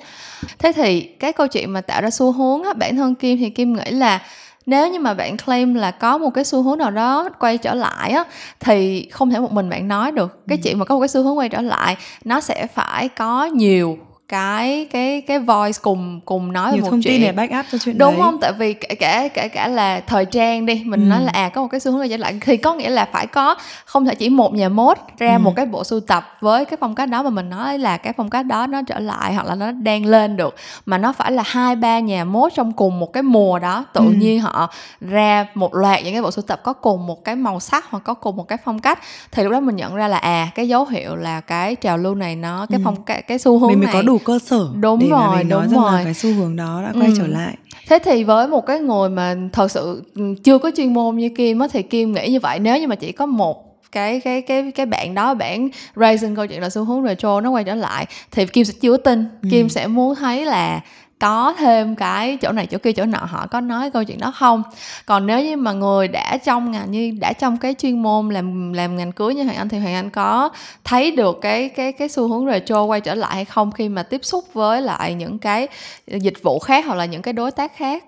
[0.60, 3.50] thế thì cái câu chuyện mà tạo ra xu hướng á bản thân kim thì
[3.50, 4.22] kim nghĩ là
[4.70, 7.74] nếu như mà bạn claim là có một cái xu hướng nào đó quay trở
[7.74, 8.24] lại á
[8.60, 10.62] thì không thể một mình bạn nói được cái ừ.
[10.64, 13.98] chuyện mà có một cái xu hướng quay trở lại nó sẽ phải có nhiều
[14.30, 17.66] cái cái cái voice cùng cùng nói Nhiều một thông chuyện tin để back up
[17.72, 18.22] cho chuyện đúng đấy.
[18.22, 21.06] không tại vì kể cả kể cả là thời trang đi mình ừ.
[21.10, 23.10] nói là à có một cái xu hướng này trở lại thì có nghĩa là
[23.14, 25.40] phải có không thể chỉ một nhà mốt ra ừ.
[25.40, 28.14] một cái bộ sưu tập với cái phong cách đó mà mình nói là cái
[28.18, 31.32] phong cách đó nó trở lại hoặc là nó đang lên được mà nó phải
[31.32, 34.12] là hai ba nhà mốt trong cùng một cái mùa đó tự ừ.
[34.18, 34.70] nhiên họ
[35.02, 38.04] ra một loạt những cái bộ sưu tập có cùng một cái màu sắc hoặc
[38.04, 39.00] có cùng một cái phong cách
[39.32, 42.16] thì lúc đó mình nhận ra là à cái dấu hiệu là cái trào lưu
[42.16, 42.82] này nó cái ừ.
[42.86, 45.36] phong cái, cái xu hướng mình này có đủ cơ sở đúng để rồi mà
[45.36, 47.14] mình đúng nói rồi rằng là cái xu hướng đó đã quay ừ.
[47.18, 50.94] trở lại thế thì với một cái người mà thật sự ừ, chưa có chuyên
[50.94, 53.70] môn như kim á thì kim nghĩ như vậy nếu như mà chỉ có một
[53.92, 57.50] cái cái cái cái bạn đó bạn raising câu chuyện là xu hướng retro nó
[57.50, 59.48] quay trở lại thì kim sẽ chưa tin ừ.
[59.52, 60.82] kim sẽ muốn thấy là
[61.20, 64.32] có thêm cái chỗ này chỗ kia chỗ nọ họ có nói câu chuyện đó
[64.32, 64.64] không?
[65.06, 68.74] Còn nếu như mà người đã trong ngành như đã trong cái chuyên môn làm
[68.74, 70.50] làm ngành cưới như hoàng anh thì hoàng anh có
[70.84, 74.04] thấy được cái cái cái xu hướng retro quay trở lại hay không khi mà
[74.04, 75.68] tiếp xúc với lại những cái
[76.08, 78.04] dịch vụ khác hoặc là những cái đối tác khác?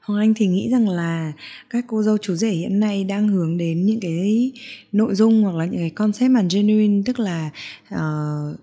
[0.00, 1.32] Hoàng Anh thì nghĩ rằng là
[1.70, 4.52] các cô dâu chú rể hiện nay đang hướng đến những cái
[4.92, 7.50] nội dung hoặc là những cái concept mà genuine tức là
[7.94, 8.58] uh,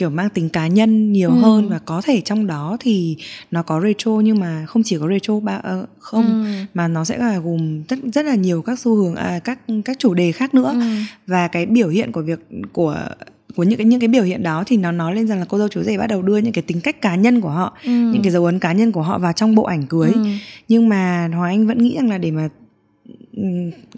[0.00, 1.36] kiểu mang tính cá nhân nhiều ừ.
[1.36, 3.16] hơn và có thể trong đó thì
[3.50, 6.66] nó có retro nhưng mà không chỉ có retro ba uh, không ừ.
[6.74, 9.98] mà nó sẽ là gồm rất rất là nhiều các xu hướng à, các các
[9.98, 10.80] chủ đề khác nữa ừ.
[11.26, 12.38] và cái biểu hiện của việc
[12.72, 12.96] của
[13.56, 15.58] của những cái những cái biểu hiện đó thì nó nói lên rằng là cô
[15.58, 17.90] dâu chú rể bắt đầu đưa những cái tính cách cá nhân của họ ừ.
[17.90, 20.24] những cái dấu ấn cá nhân của họ vào trong bộ ảnh cưới ừ.
[20.68, 22.48] nhưng mà hoàng anh vẫn nghĩ rằng là để mà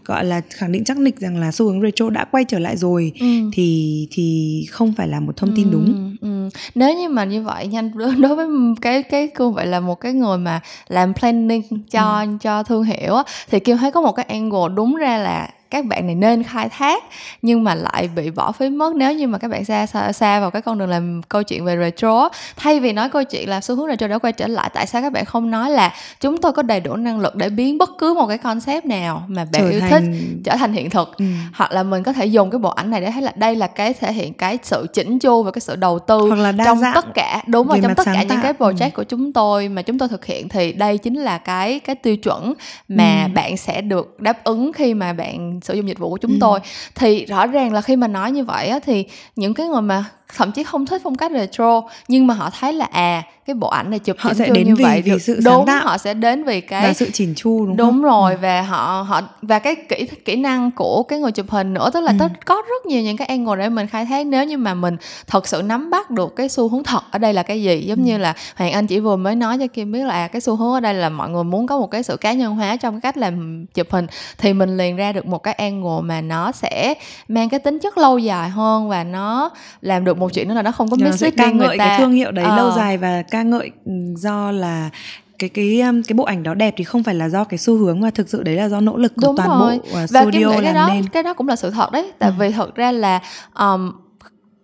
[0.05, 2.77] gọi là khẳng định chắc nịch rằng là xu hướng retro đã quay trở lại
[2.77, 3.27] rồi ừ.
[3.53, 6.17] thì thì không phải là một thông tin ừ, đúng.
[6.21, 6.49] Ừ.
[6.75, 7.91] Nếu như mà như vậy nhanh
[8.21, 8.47] đối với
[8.81, 12.37] cái cái cô vậy là một cái người mà làm planning cho ừ.
[12.41, 15.85] cho thương hiệu á thì kêu thấy có một cái angle đúng ra là các
[15.85, 17.05] bạn này nên khai thác
[17.43, 20.41] nhưng mà lại bị bỏ phí mất nếu như mà các bạn xa xa, xa
[20.41, 23.61] vào cái con đường làm câu chuyện về retro thay vì nói câu chuyện là
[23.61, 26.39] xu hướng retro đã quay trở lại tại sao các bạn không nói là chúng
[26.39, 29.45] tôi có đầy đủ năng lực để biến bất cứ một cái concept nào mà
[29.53, 29.91] bạn trở yêu thành...
[29.91, 30.03] thích
[30.45, 31.25] trở thành hiện thực ừ.
[31.55, 33.67] hoặc là mình có thể dùng cái bộ ảnh này để thấy là đây là
[33.67, 36.79] cái thể hiện cái sự chỉnh chu và cái sự đầu tư hoặc là trong
[36.79, 38.95] dạng tất cả đúng rồi trong tất cả những cái project ừ.
[38.95, 42.17] của chúng tôi mà chúng tôi thực hiện thì đây chính là cái cái tiêu
[42.17, 42.55] chuẩn
[42.89, 43.29] mà ừ.
[43.35, 46.37] bạn sẽ được đáp ứng khi mà bạn sử dụng dịch vụ của chúng ừ.
[46.41, 46.61] tôi
[46.95, 49.05] thì rõ ràng là khi mà nói như vậy á, thì
[49.37, 50.05] những cái người mà
[50.37, 53.69] thậm chí không thích phong cách retro nhưng mà họ thấy là à cái bộ
[53.69, 55.99] ảnh này chụp họ sẽ đến như vì, vậy vì sự đúng sáng tạo họ
[55.99, 58.03] sẽ đến vì cái và sự chỉn chu đúng, đúng không?
[58.03, 58.39] rồi ừ.
[58.43, 62.01] và họ họ và cái kỹ kỹ năng của cái người chụp hình nữa tức
[62.01, 62.27] là ừ.
[62.45, 65.49] có rất nhiều những cái angle để mình khai thác nếu như mà mình thật
[65.49, 68.05] sự nắm bắt được cái xu hướng thật ở đây là cái gì giống ừ.
[68.05, 70.57] như là hoàng anh chỉ vừa mới nói cho kim biết là à, cái xu
[70.57, 73.01] hướng ở đây là mọi người muốn có một cái sự cá nhân hóa trong
[73.01, 74.07] cách làm chụp hình
[74.39, 76.95] thì mình liền ra được một cái angle mà nó sẽ
[77.29, 80.63] mang cái tính chất lâu dài hơn và nó làm được một chuyện nữa là
[80.63, 81.87] nó không có miss ca ngợi người ta.
[81.87, 82.57] cái thương hiệu đấy ờ.
[82.57, 84.91] lâu dài và ca ngợi ừ, do là
[85.39, 87.77] cái cái um, cái bộ ảnh đó đẹp thì không phải là do cái xu
[87.77, 89.79] hướng mà thực sự đấy là do nỗ lực của Đúng toàn rồi.
[89.79, 91.09] bộ uh, và nghĩ cái đó nên.
[91.09, 92.35] cái đó cũng là sự thật đấy tại ừ.
[92.39, 93.21] vì thật ra là
[93.59, 93.93] um,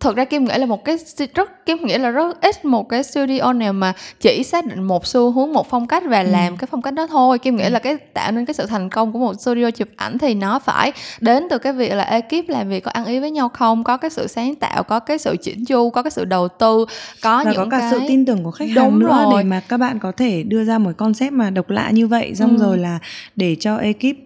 [0.00, 0.98] thực ra kim nghĩ là một cái
[1.34, 5.06] rất kim nghĩ là rất ít một cái studio nào mà chỉ xác định một
[5.06, 6.30] xu hướng một phong cách và ừ.
[6.30, 7.70] làm cái phong cách đó thôi kim nghĩ ừ.
[7.70, 10.58] là cái tạo nên cái sự thành công của một studio chụp ảnh thì nó
[10.58, 13.84] phải đến từ cái việc là ekip làm việc có ăn ý với nhau không
[13.84, 16.84] có cái sự sáng tạo có cái sự chỉnh chu có cái sự đầu tư
[17.22, 17.90] có và những có cả cái...
[17.90, 19.42] sự tin tưởng của khách hàng Đúng nữa rồi.
[19.42, 22.34] để mà các bạn có thể đưa ra một concept mà độc lạ như vậy
[22.34, 22.62] xong ừ.
[22.62, 22.98] rồi là
[23.36, 24.16] để cho ekip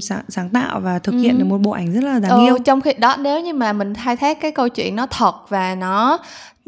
[0.00, 1.38] sáng, sáng tạo và thực hiện ừ.
[1.38, 3.72] được một bộ ảnh rất là đáng ừ, yêu trong khi đó nếu như mà
[3.72, 6.18] mình khai thác cái câu chuyện nó thật và nó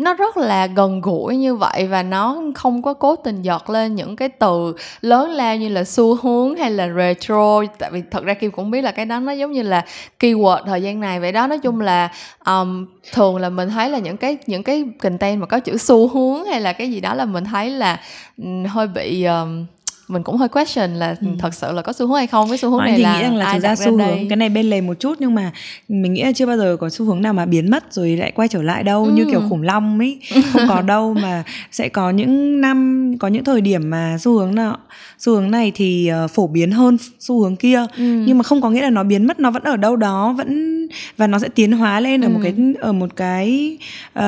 [0.01, 3.95] nó rất là gần gũi như vậy và nó không có cố tình giọt lên
[3.95, 7.63] những cái từ lớn lao như là xu hướng hay là retro.
[7.79, 9.85] Tại vì thật ra kim cũng biết là cái đó nó giống như là
[10.21, 11.21] keyword thời gian này.
[11.21, 12.11] Vậy đó nói chung là
[12.47, 16.09] um, thường là mình thấy là những cái những cái content mà có chữ xu
[16.09, 18.01] hướng hay là cái gì đó là mình thấy là
[18.37, 19.67] um, hơi bị um,
[20.11, 21.27] mình cũng hơi question là ừ.
[21.39, 23.17] thật sự là có xu hướng hay không cái xu hướng Hỏi này thì là
[23.17, 24.27] nghĩ rằng là thực ra xu hướng đây.
[24.29, 25.53] cái này bên lề một chút nhưng mà
[25.89, 28.31] mình nghĩ là chưa bao giờ có xu hướng nào mà biến mất rồi lại
[28.31, 29.11] quay trở lại đâu ừ.
[29.11, 30.19] như kiểu khủng long ấy
[30.53, 34.55] không có đâu mà sẽ có những năm có những thời điểm mà xu hướng
[34.55, 34.77] nào
[35.19, 38.05] xu hướng này thì uh, phổ biến hơn xu hướng kia ừ.
[38.27, 40.81] nhưng mà không có nghĩa là nó biến mất nó vẫn ở đâu đó vẫn
[41.17, 42.33] và nó sẽ tiến hóa lên ở ừ.
[42.33, 43.79] một cái ở một cái
[44.19, 44.23] uh,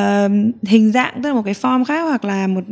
[0.63, 2.65] hình dạng tức là một cái form khác hoặc là một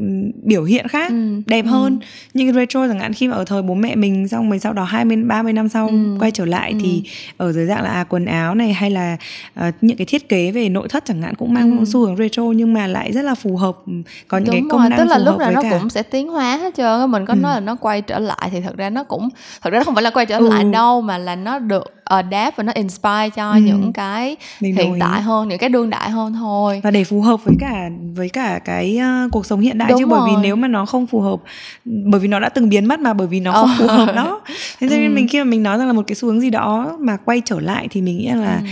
[0.42, 1.42] biểu hiện khác ừ.
[1.46, 1.68] đẹp ừ.
[1.68, 1.98] hơn
[2.34, 4.72] như cái retro chẳng hạn khi mà ở thời bố mẹ mình xong mình sau
[4.72, 6.16] đó 20 30 năm sau ừ.
[6.20, 6.78] quay trở lại ừ.
[6.82, 7.02] thì
[7.36, 9.16] ở dưới dạng là à, quần áo này hay là
[9.60, 11.84] uh, những cái thiết kế về nội thất chẳng hạn cũng mang ừ.
[11.84, 13.76] xu hướng retro nhưng mà lại rất là phù hợp
[14.28, 14.90] có những Đúng cái công rồi.
[14.90, 15.78] năng tức là phù lúc nào nó cả.
[15.78, 17.38] cũng sẽ tiến hóa hết trơn mình có ừ.
[17.38, 19.28] nói là nó quay trở lại thì thật ra nó cũng
[19.62, 20.48] thật ra nó không phải là quay trở ừ.
[20.48, 23.58] lại đâu mà là nó được adapt và nó inspire cho ừ.
[23.58, 27.20] những cái Mình hiện tại hơn những cái đương đại hơn thôi và để phù
[27.20, 30.20] hợp với cả với cả cái uh, cuộc sống hiện đại Đúng chứ rồi.
[30.20, 31.40] bởi vì nếu mà nó không phù hợp
[31.84, 34.40] bởi vì nó đã từng biến mất mà bởi vì nó không phù hợp đó
[34.78, 35.14] thế cho nên ừ.
[35.14, 37.42] mình khi mà mình nói rằng là một cái xu hướng gì đó mà quay
[37.44, 38.66] trở lại thì mình nghĩ là ừ.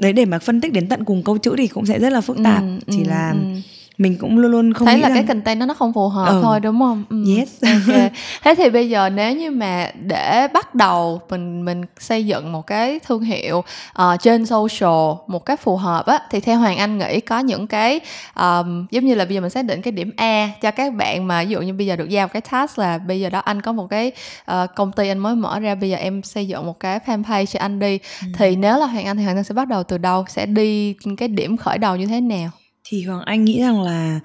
[0.00, 2.20] đấy để mà phân tích đến tận cùng câu chữ thì cũng sẽ rất là
[2.20, 3.60] phức tạp ừ, chỉ là ừ
[3.98, 5.14] mình cũng luôn luôn không thấy là rằng...
[5.14, 6.40] cái content đó nó không phù hợp ừ.
[6.42, 7.24] thôi đúng không ừ.
[7.36, 8.10] yes okay.
[8.42, 12.66] thế thì bây giờ nếu như mà để bắt đầu mình mình xây dựng một
[12.66, 16.98] cái thương hiệu uh, trên social một cách phù hợp á thì theo hoàng anh
[16.98, 18.00] nghĩ có những cái
[18.36, 21.28] um, giống như là bây giờ mình xác định cái điểm a cho các bạn
[21.28, 23.62] mà ví dụ như bây giờ được giao cái task là bây giờ đó anh
[23.62, 24.12] có một cái
[24.52, 27.46] uh, công ty anh mới mở ra bây giờ em xây dựng một cái fanpage
[27.46, 28.28] cho anh đi ừ.
[28.38, 30.94] thì nếu là hoàng anh thì hoàng anh sẽ bắt đầu từ đâu sẽ đi
[31.16, 32.50] cái điểm khởi đầu như thế nào
[32.84, 34.20] thì hoàng anh nghĩ rằng là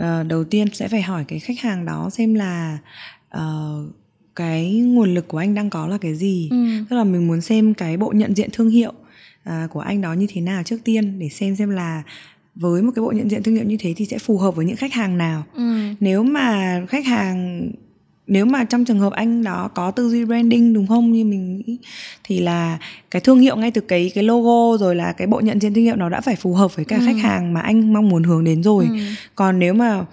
[0.00, 2.78] uh, đầu tiên sẽ phải hỏi cái khách hàng đó xem là
[3.36, 3.94] uh,
[4.36, 6.56] cái nguồn lực của anh đang có là cái gì ừ.
[6.90, 8.92] tức là mình muốn xem cái bộ nhận diện thương hiệu
[9.48, 12.02] uh, của anh đó như thế nào trước tiên để xem xem là
[12.54, 14.66] với một cái bộ nhận diện thương hiệu như thế thì sẽ phù hợp với
[14.66, 15.62] những khách hàng nào ừ.
[16.00, 17.70] nếu mà khách hàng
[18.32, 21.56] nếu mà trong trường hợp anh đó có tư duy branding đúng không như mình
[21.56, 21.78] nghĩ
[22.24, 22.78] thì là
[23.10, 25.84] cái thương hiệu ngay từ cái cái logo rồi là cái bộ nhận diện thương
[25.84, 27.02] hiệu nó đã phải phù hợp với cả ừ.
[27.06, 28.96] khách hàng mà anh mong muốn hướng đến rồi ừ.
[29.34, 30.04] còn nếu mà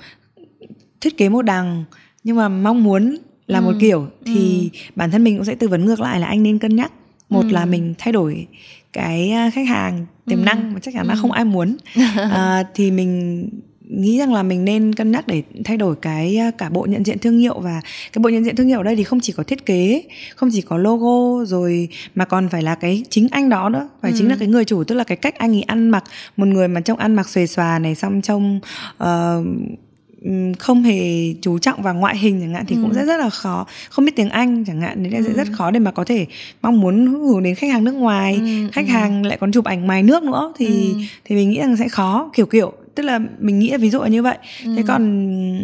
[1.01, 1.83] thiết kế một đằng
[2.23, 3.63] nhưng mà mong muốn là ừ.
[3.63, 4.79] một kiểu thì ừ.
[4.95, 6.91] bản thân mình cũng sẽ tư vấn ngược lại là anh nên cân nhắc
[7.29, 7.51] một ừ.
[7.51, 8.47] là mình thay đổi
[8.93, 10.43] cái à, khách hàng tiềm ừ.
[10.43, 11.19] năng mà chắc chắn là ừ.
[11.21, 11.77] không ai muốn
[12.15, 13.49] à, thì mình
[13.89, 17.05] nghĩ rằng là mình nên cân nhắc để thay đổi cái à, cả bộ nhận
[17.05, 17.81] diện thương hiệu và
[18.13, 20.03] cái bộ nhận diện thương hiệu ở đây thì không chỉ có thiết kế
[20.35, 24.11] không chỉ có logo rồi mà còn phải là cái chính anh đó nữa phải
[24.11, 24.17] ừ.
[24.19, 26.03] chính là cái người chủ tức là cái cách anh ấy ăn mặc
[26.37, 28.59] một người mà trông ăn mặc xuề xòa này xong trông
[29.03, 29.07] uh,
[30.59, 32.81] không hề chú trọng vào ngoại hình chẳng hạn thì ừ.
[32.81, 35.23] cũng rất rất là khó không biết tiếng anh chẳng hạn nên ừ.
[35.27, 36.25] sẽ rất khó để mà có thể
[36.61, 38.69] mong muốn hướng đến khách hàng nước ngoài ừ.
[38.71, 38.91] khách ừ.
[38.91, 40.99] hàng lại còn chụp ảnh ngoài nước nữa thì ừ.
[41.25, 44.01] thì mình nghĩ rằng sẽ khó kiểu kiểu tức là mình nghĩ là ví dụ
[44.01, 44.73] là như vậy ừ.
[44.77, 45.01] thế còn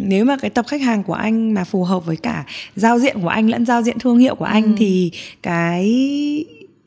[0.08, 2.44] nếu mà cái tập khách hàng của anh mà phù hợp với cả
[2.76, 4.72] giao diện của anh lẫn giao diện thương hiệu của anh ừ.
[4.78, 5.10] thì
[5.42, 5.84] cái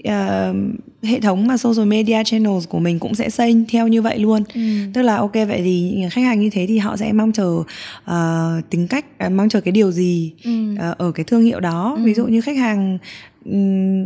[0.08, 0.56] uh,
[1.04, 4.44] hệ thống mà social media channels của mình cũng sẽ xây theo như vậy luôn
[4.54, 4.62] ừ.
[4.94, 7.64] tức là ok vậy thì khách hàng như thế thì họ sẽ mong chờ
[8.12, 10.74] uh, tính cách uh, mong chờ cái điều gì ừ.
[10.74, 12.04] uh, ở cái thương hiệu đó ừ.
[12.04, 12.98] ví dụ như khách hàng
[13.46, 14.06] um,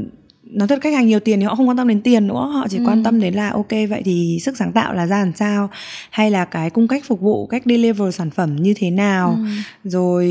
[0.54, 2.68] nói thật khách hàng nhiều tiền thì họ không quan tâm đến tiền nữa họ
[2.70, 2.84] chỉ ừ.
[2.88, 5.70] quan tâm đến là ok vậy thì sức sáng tạo là ra làm sao
[6.10, 9.46] hay là cái cung cách phục vụ cách deliver sản phẩm như thế nào ừ.
[9.84, 10.28] rồi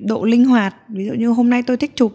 [0.00, 2.14] độ linh hoạt ví dụ như hôm nay tôi thích chụp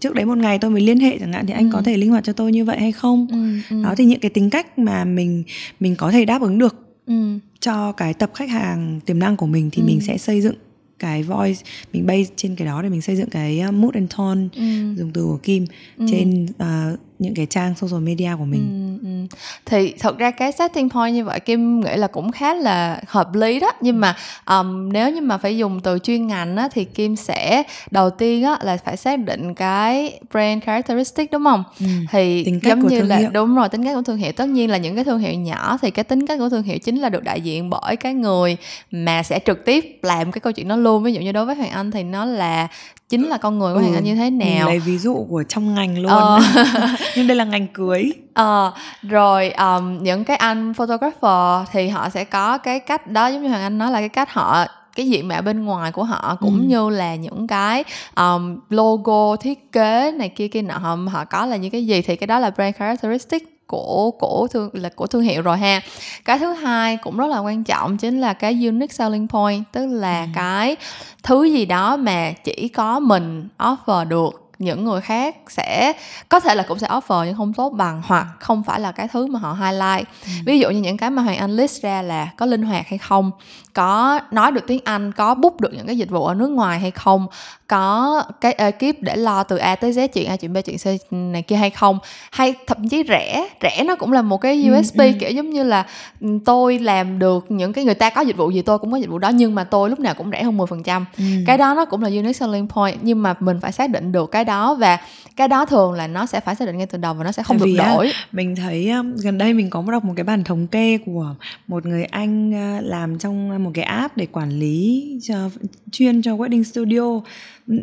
[0.00, 1.70] trước đấy một ngày tôi mới liên hệ chẳng hạn thì anh ừ.
[1.72, 3.76] có thể linh hoạt cho tôi như vậy hay không ừ.
[3.76, 3.82] Ừ.
[3.82, 5.42] đó thì những cái tính cách mà mình
[5.80, 6.76] mình có thể đáp ứng được
[7.06, 7.38] ừ.
[7.60, 9.86] cho cái tập khách hàng tiềm năng của mình thì ừ.
[9.86, 10.54] mình sẽ xây dựng
[10.98, 11.60] cái voice
[11.92, 14.94] mình base trên cái đó để mình xây dựng cái uh, mood and tone ừ.
[14.96, 15.66] dùng từ của Kim
[15.98, 16.06] ừ.
[16.10, 19.36] trên uh, những cái trang social media của mình ừ, ừ.
[19.66, 23.34] thì thật ra cái setting point như vậy kim nghĩ là cũng khá là hợp
[23.34, 26.84] lý đó nhưng mà um, nếu như mà phải dùng từ chuyên ngành á, thì
[26.84, 31.86] kim sẽ đầu tiên á, là phải xác định cái brand characteristic đúng không ừ.
[32.10, 33.30] thì tính cách giống như là hiệu.
[33.30, 35.78] đúng rồi tính cách của thương hiệu tất nhiên là những cái thương hiệu nhỏ
[35.82, 38.56] thì cái tính cách của thương hiệu chính là được đại diện bởi cái người
[38.90, 41.54] mà sẽ trực tiếp làm cái câu chuyện đó luôn ví dụ như đối với
[41.54, 42.68] hoàng anh thì nó là
[43.08, 45.42] chính là con người của ừ, hoàng anh như thế nào lấy ví dụ của
[45.48, 46.40] trong ngành luôn ờ.
[47.16, 48.72] nhưng đây là ngành cưới ờ
[49.02, 53.48] rồi um, những cái anh photographer thì họ sẽ có cái cách đó giống như
[53.48, 56.58] hoàng anh nói là cái cách họ cái diện mạo bên ngoài của họ cũng
[56.60, 56.64] ừ.
[56.66, 57.84] như là những cái
[58.16, 62.02] um, logo thiết kế này kia kia nọ họ, họ có là những cái gì
[62.02, 65.80] thì cái đó là brand characteristic của của thương là của thương hiệu rồi ha
[66.24, 69.86] cái thứ hai cũng rất là quan trọng chính là cái unique selling point tức
[69.86, 70.28] là ừ.
[70.34, 70.76] cái
[71.22, 75.92] thứ gì đó mà chỉ có mình offer được những người khác sẽ
[76.28, 79.08] có thể là cũng sẽ offer nhưng không tốt bằng hoặc không phải là cái
[79.08, 80.08] thứ mà họ highlight.
[80.24, 80.30] Ừ.
[80.46, 82.98] ví dụ như những cái mà hoàng anh list ra là có linh hoạt hay
[82.98, 83.30] không
[83.74, 86.80] có nói được tiếng anh có book được những cái dịch vụ ở nước ngoài
[86.80, 87.26] hay không
[87.68, 91.12] có cái ekip để lo từ a tới z chuyện a chuyện b chuyện c
[91.12, 91.98] này kia hay không
[92.30, 95.12] hay thậm chí rẻ rẻ nó cũng là một cái usb ừ, ừ.
[95.20, 95.86] kiểu giống như là
[96.20, 98.96] ừ, tôi làm được những cái người ta có dịch vụ gì tôi cũng có
[98.96, 101.24] dịch vụ đó nhưng mà tôi lúc nào cũng rẻ hơn 10% ừ.
[101.46, 104.30] cái đó nó cũng là unique selling point nhưng mà mình phải xác định được
[104.30, 104.98] cái đó và
[105.36, 107.42] cái đó thường là nó sẽ phải xác định ngay từ đầu và nó sẽ
[107.42, 110.44] không Tại được đổi á, mình thấy gần đây mình có đọc một cái bản
[110.44, 111.34] thống kê của
[111.66, 115.50] một người anh làm trong một cái app để quản lý cho
[115.92, 117.20] chuyên cho wedding studio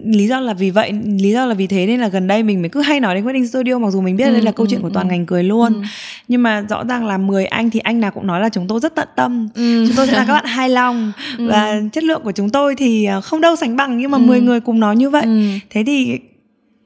[0.06, 2.62] lý do là vì vậy lý do là vì thế nên là gần đây mình
[2.62, 4.66] mới cứ hay nói đến wedding studio mặc dù mình biết ừ, đây là câu
[4.66, 5.12] ừ, chuyện của toàn ừ.
[5.12, 5.82] ngành cười luôn ừ.
[6.28, 8.80] nhưng mà rõ ràng là 10 anh thì anh nào cũng nói là chúng tôi
[8.80, 9.86] rất tận tâm ừ.
[9.88, 11.48] chúng tôi sẽ là các bạn hài lòng ừ.
[11.48, 14.22] và chất lượng của chúng tôi thì uh, không đâu sánh bằng nhưng mà ừ.
[14.22, 15.42] 10 người cùng nói như vậy ừ.
[15.70, 16.20] thế thì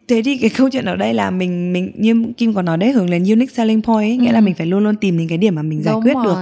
[0.08, 2.92] thế thì cái câu chuyện ở đây là mình mình như kim còn nói đấy
[2.92, 4.44] hướng đến unique selling point ấy, nghĩa là ừ.
[4.44, 6.26] mình phải luôn luôn tìm những cái điểm mà mình giải Đúng quyết rồi.
[6.26, 6.36] được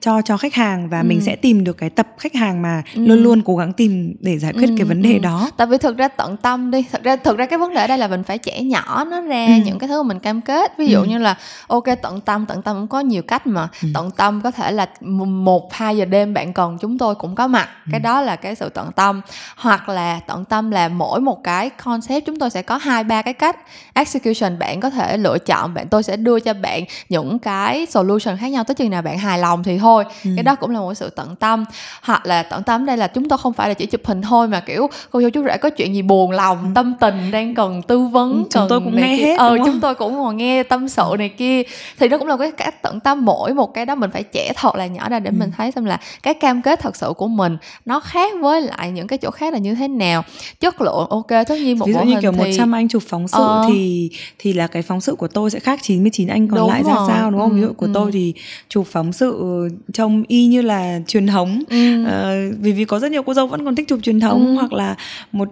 [0.00, 1.04] cho cho khách hàng và ừ.
[1.04, 3.06] mình sẽ tìm được cái tập khách hàng mà ừ.
[3.06, 4.74] luôn luôn cố gắng tìm để giải quyết ừ.
[4.78, 5.18] cái vấn đề ừ.
[5.18, 7.80] đó tại vì thực ra tận tâm đi thực ra thực ra cái vấn đề
[7.80, 9.52] ở đây là mình phải trẻ nhỏ nó ra ừ.
[9.64, 11.04] những cái thứ mà mình cam kết ví dụ ừ.
[11.04, 13.88] như là ok tận tâm tận tâm cũng có nhiều cách mà ừ.
[13.94, 14.86] tận tâm có thể là
[15.26, 17.90] một hai giờ đêm bạn cần chúng tôi cũng có mặt ừ.
[17.90, 19.20] cái đó là cái sự tận tâm
[19.56, 23.22] hoặc là tận tâm là mỗi một cái concept chúng tôi sẽ có hai ba
[23.22, 23.56] cái cách
[23.94, 28.36] execution bạn có thể lựa chọn bạn tôi sẽ đưa cho bạn những cái solution
[28.36, 30.30] khác nhau tới chừng nào bạn hài lòng thì thôi ừ.
[30.36, 31.64] cái đó cũng là một sự tận tâm
[32.02, 34.48] hoặc là tận tâm đây là chúng tôi không phải là chỉ chụp hình thôi
[34.48, 36.68] mà kiểu cô dâu chú rể có chuyện gì buồn lòng ừ.
[36.74, 39.24] tâm tình đang cần tư vấn ừ, chúng tôi cũng nghe kia.
[39.24, 41.62] hết ờ chúng tôi cũng còn nghe tâm sự này kia
[41.98, 44.52] thì nó cũng là cái cách tận tâm mỗi một cái đó mình phải trẻ
[44.56, 45.36] thật là nhỏ ra để ừ.
[45.38, 48.90] mình thấy xem là cái cam kết thật sự của mình nó khác với lại
[48.90, 50.22] những cái chỗ khác là như thế nào
[50.60, 52.38] chất lượng ok tất nhiên một ví dụ như kiểu thì...
[52.38, 53.64] 100 anh chụp phóng sự ờ.
[53.68, 56.82] thì thì là cái phóng sự của tôi sẽ khác 99 anh còn đúng lại
[56.82, 56.92] rồi.
[56.92, 57.50] ra sao đúng không?
[57.50, 57.92] Ừ, Ví dụ của ừ.
[57.94, 58.34] tôi thì
[58.68, 61.62] chụp phóng sự trông y như là truyền thống.
[61.70, 62.02] Ừ.
[62.02, 64.54] Uh, vì vì có rất nhiều cô dâu vẫn còn thích chụp truyền thống ừ.
[64.54, 64.96] hoặc là
[65.32, 65.48] một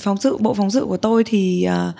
[0.00, 1.94] phóng sự bộ phóng sự của tôi thì uh,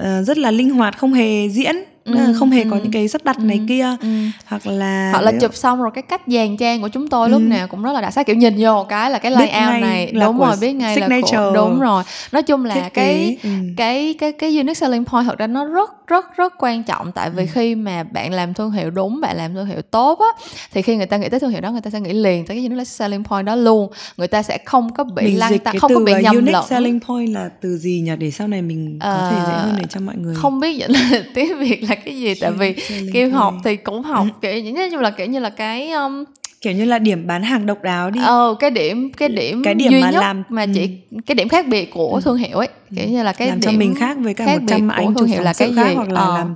[0.00, 1.76] uh, rất là linh hoạt không hề diễn
[2.12, 4.08] ừ, không hề ừ, có những cái sắp đặt ừ, này kia ừ.
[4.46, 7.32] hoặc là hoặc là chụp xong rồi cái cách dàn trang của chúng tôi ừ.
[7.32, 10.12] lúc nào cũng rất là đặc sắc kiểu nhìn vô cái là cái layout này
[10.12, 11.36] đúng rồi biết ngay signature.
[11.36, 13.50] là của, đúng rồi nói chung là Thiết cái ừ.
[13.76, 17.30] cái cái cái unique selling point thật ra nó rất rất rất quan trọng tại
[17.30, 17.48] vì ừ.
[17.52, 20.96] khi mà bạn làm thương hiệu đúng bạn làm thương hiệu tốt á thì khi
[20.96, 22.84] người ta nghĩ tới thương hiệu đó người ta sẽ nghĩ liền tới cái unique
[22.84, 26.12] selling point đó luôn người ta sẽ không có bị lăng tăng không có bị
[26.22, 29.36] nhầm unique lẫn selling point là từ gì nhỉ để sau này mình có thể
[29.46, 32.34] dễ hơn để cho mọi người không biết vậy là tiếng việt là cái gì
[32.34, 32.74] tại vì
[33.12, 34.38] kim học thì cũng học ừ.
[34.42, 36.24] kiểu như là kiểu như là cái um,
[36.60, 39.74] kiểu như là điểm bán hàng độc đáo đi ờ cái điểm cái điểm cái
[39.74, 41.16] điểm duy mà nhất làm mà chỉ ừ.
[41.26, 42.20] cái điểm khác biệt của ừ.
[42.24, 44.88] thương hiệu ấy kiểu như là cái làm cho mình khác với cả một trăm
[44.88, 45.94] anh thương hiệu là cái khác gì?
[45.94, 46.34] hoặc là ờ.
[46.38, 46.54] làm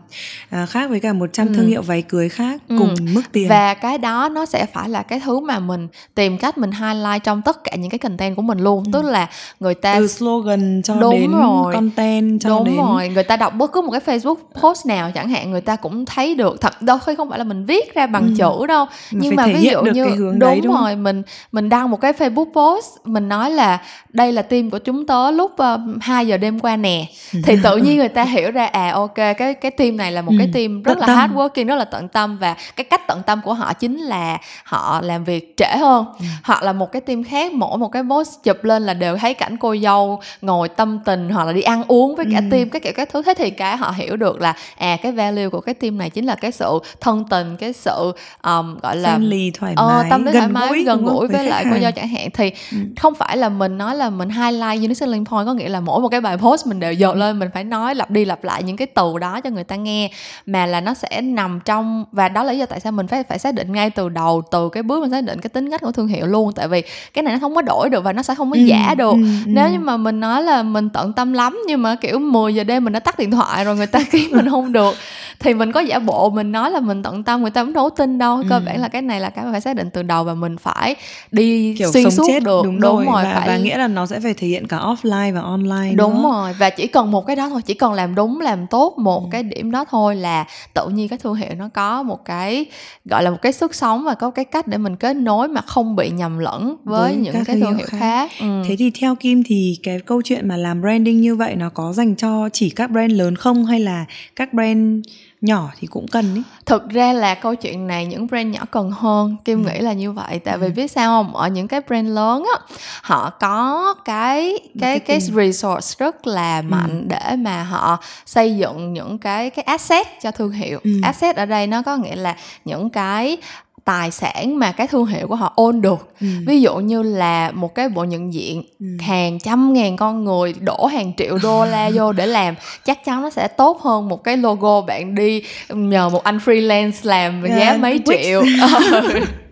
[0.51, 1.53] à, khác với cả 100 ừ.
[1.57, 2.77] thương hiệu váy cưới khác ừ.
[2.79, 6.39] cùng mức tiền và cái đó nó sẽ phải là cái thứ mà mình tìm
[6.39, 8.91] cách mình highlight trong tất cả những cái content của mình luôn ừ.
[8.93, 9.29] tức là
[9.61, 11.75] người ta từ slogan cho đúng đến rồi.
[11.75, 15.11] content cho đúng đến rồi người ta đọc bất cứ một cái Facebook post nào
[15.15, 17.95] chẳng hạn người ta cũng thấy được thật đôi khi không phải là mình viết
[17.95, 18.35] ra bằng ừ.
[18.39, 21.91] chữ đâu mà nhưng mà ví dụ như đúng, đấy, đúng rồi mình mình đăng
[21.91, 23.79] một cái Facebook post mình nói là
[24.09, 27.07] đây là team của chúng tớ lúc uh, giờ đêm qua nè
[27.45, 30.33] thì tự nhiên người ta hiểu ra à ok cái cái team này là một
[30.33, 30.39] ừ.
[30.39, 31.17] cái team rất là tâm.
[31.17, 34.39] hard working rất là tận tâm và cái cách tận tâm của họ chính là
[34.65, 36.25] họ làm việc trễ hơn ừ.
[36.45, 39.35] hoặc là một cái team khác mỗi một cái post chụp lên là đều thấy
[39.35, 42.45] cảnh cô dâu ngồi tâm tình hoặc là đi ăn uống với cả ừ.
[42.51, 45.49] team cái kiểu các thứ thế thì cái họ hiểu được là à cái value
[45.49, 48.13] của cái team này chính là cái sự thân tình cái sự
[48.43, 51.65] um, gọi là Friendly, thoải mái uh, tâm lý thoải mái gần gũi với lại
[51.71, 52.79] cô dâu chẳng hạn thì ừ.
[53.01, 56.01] không phải là mình nói là mình highlight unique selling point có nghĩa là mỗi
[56.01, 58.63] một cái bài post mình đều dột lên mình phải nói lặp đi lặp lại
[58.63, 60.11] những cái từ đó cho người ta nghe
[60.47, 63.23] mà là nó sẽ nằm trong và đó là lý do tại sao mình phải
[63.23, 65.81] phải xác định ngay từ đầu từ cái bước mình xác định cái tính cách
[65.81, 66.53] của thương hiệu luôn.
[66.53, 66.83] Tại vì
[67.13, 69.13] cái này nó không có đổi được và nó sẽ không có ừ, giả được.
[69.13, 69.27] ừ, ừ.
[69.47, 72.65] nếu như mà mình nói là mình tận tâm lắm nhưng mà kiểu 10 giờ
[72.65, 74.95] đêm mình đã tắt điện thoại rồi người ta kiếm mình không được
[75.39, 77.91] thì mình có giả bộ mình nói là mình tận tâm người ta cũng đâu
[77.91, 78.43] tin đâu.
[78.49, 80.95] Cơ bản là cái này là cái phải xác định từ đầu và mình phải
[81.31, 83.25] đi kiểu xuyên suốt chết, được đúng, đúng rồi, rồi.
[83.25, 83.49] Và, phải...
[83.49, 86.31] và nghĩa là nó sẽ phải thể hiện cả offline và online đúng nữa.
[86.33, 89.23] rồi và chỉ cần một cái đó thôi chỉ cần làm đúng làm tốt một
[89.25, 89.29] ừ.
[89.31, 90.45] cái điểm đó thôi là
[90.75, 92.67] tự nhiên cái thương hiệu nó có một cái
[93.05, 95.61] gọi là một cái sức sống và có cái cách để mình kết nối mà
[95.61, 98.31] không bị nhầm lẫn với, với những cái thương hiệu khác, khác.
[98.41, 98.63] Ừ.
[98.69, 101.93] thế thì theo kim thì cái câu chuyện mà làm branding như vậy nó có
[101.93, 104.05] dành cho chỉ các brand lớn không hay là
[104.37, 105.05] các brand
[105.45, 106.43] nhỏ thì cũng cần ý.
[106.67, 109.71] thực ra là câu chuyện này những brand nhỏ cần hơn kim ừ.
[109.71, 110.61] nghĩ là như vậy tại ừ.
[110.61, 115.21] vì biết sao không ở những cái brand lớn á họ có cái cái cái
[115.21, 116.63] resource rất là ừ.
[116.69, 117.07] mạnh ừ.
[117.09, 120.91] để mà họ xây dựng những cái cái asset cho thương hiệu ừ.
[121.03, 123.37] asset ở đây nó có nghĩa là những cái
[123.85, 126.27] tài sản mà cái thương hiệu của họ ôn được ừ.
[126.47, 128.87] ví dụ như là một cái bộ nhận diện ừ.
[129.01, 132.55] hàng trăm ngàn con người đổ hàng triệu đô la vô để làm
[132.85, 136.93] chắc chắn nó sẽ tốt hơn một cái logo bạn đi nhờ một anh freelance
[137.03, 138.43] làm yeah, giá mấy triệu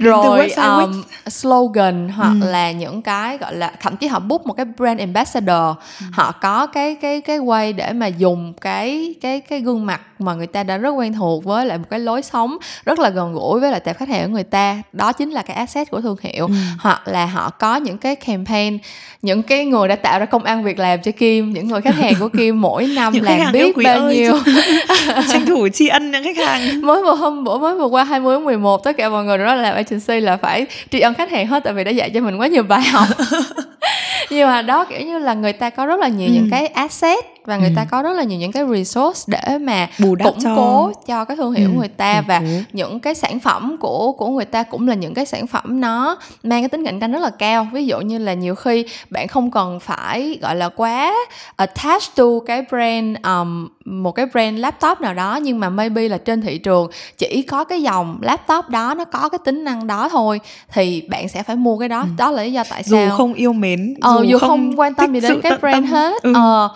[0.00, 2.46] rồi um, slogan hoặc ừ.
[2.50, 5.76] là những cái gọi là thậm chí họ book một cái brand ambassador.
[6.00, 6.06] Ừ.
[6.12, 10.34] họ có cái cái cái way để mà dùng cái cái cái gương mặt mà
[10.34, 13.32] người ta đã rất quen thuộc với lại một cái lối sống rất là gần
[13.32, 14.82] gũi với lại tệp khách hàng của người ta.
[14.92, 16.46] Đó chính là cái asset của thương hiệu.
[16.46, 16.54] Ừ.
[16.80, 18.78] hoặc là họ có những cái campaign
[19.22, 21.94] những cái người đã tạo ra công ăn việc làm cho Kim những người khách
[21.94, 24.38] hàng của Kim mỗi năm làm biết bao ơi, nhiêu.
[25.28, 26.80] Tranh thủ tri ân những khách hàng.
[26.86, 29.54] Mới vừa hôm bữa mới vừa qua 20 tháng 11 tất cả mọi người đó
[29.54, 32.36] làm agency là phải tri ân khách hàng hết tại vì đã dạy cho mình
[32.36, 33.08] quá nhiều bài học
[34.30, 36.32] nhưng mà đó kiểu như là người ta có rất là nhiều ừ.
[36.32, 37.74] những cái asset và người ừ.
[37.76, 40.56] ta có rất là nhiều những cái resource để mà Bù đắp củng cho...
[40.56, 41.72] cố cho cái thương hiệu ừ.
[41.72, 42.22] của người ta ừ.
[42.28, 42.42] và
[42.72, 46.16] những cái sản phẩm của của người ta cũng là những cái sản phẩm nó
[46.42, 49.28] mang cái tính cạnh tranh rất là cao ví dụ như là nhiều khi bạn
[49.28, 51.14] không cần phải gọi là quá
[51.56, 56.18] attached to cái brand um, một cái brand laptop nào đó nhưng mà maybe là
[56.18, 60.08] trên thị trường chỉ có cái dòng laptop đó nó có cái tính năng đó
[60.08, 60.40] thôi
[60.72, 62.06] thì bạn sẽ phải mua cái đó ừ.
[62.16, 64.80] đó là lý do tại sao dù không yêu mến ờ, dù, dù không, không
[64.80, 65.84] quan tâm gì đến cái brand tâm.
[65.84, 66.32] hết ừ.
[66.34, 66.68] ờ,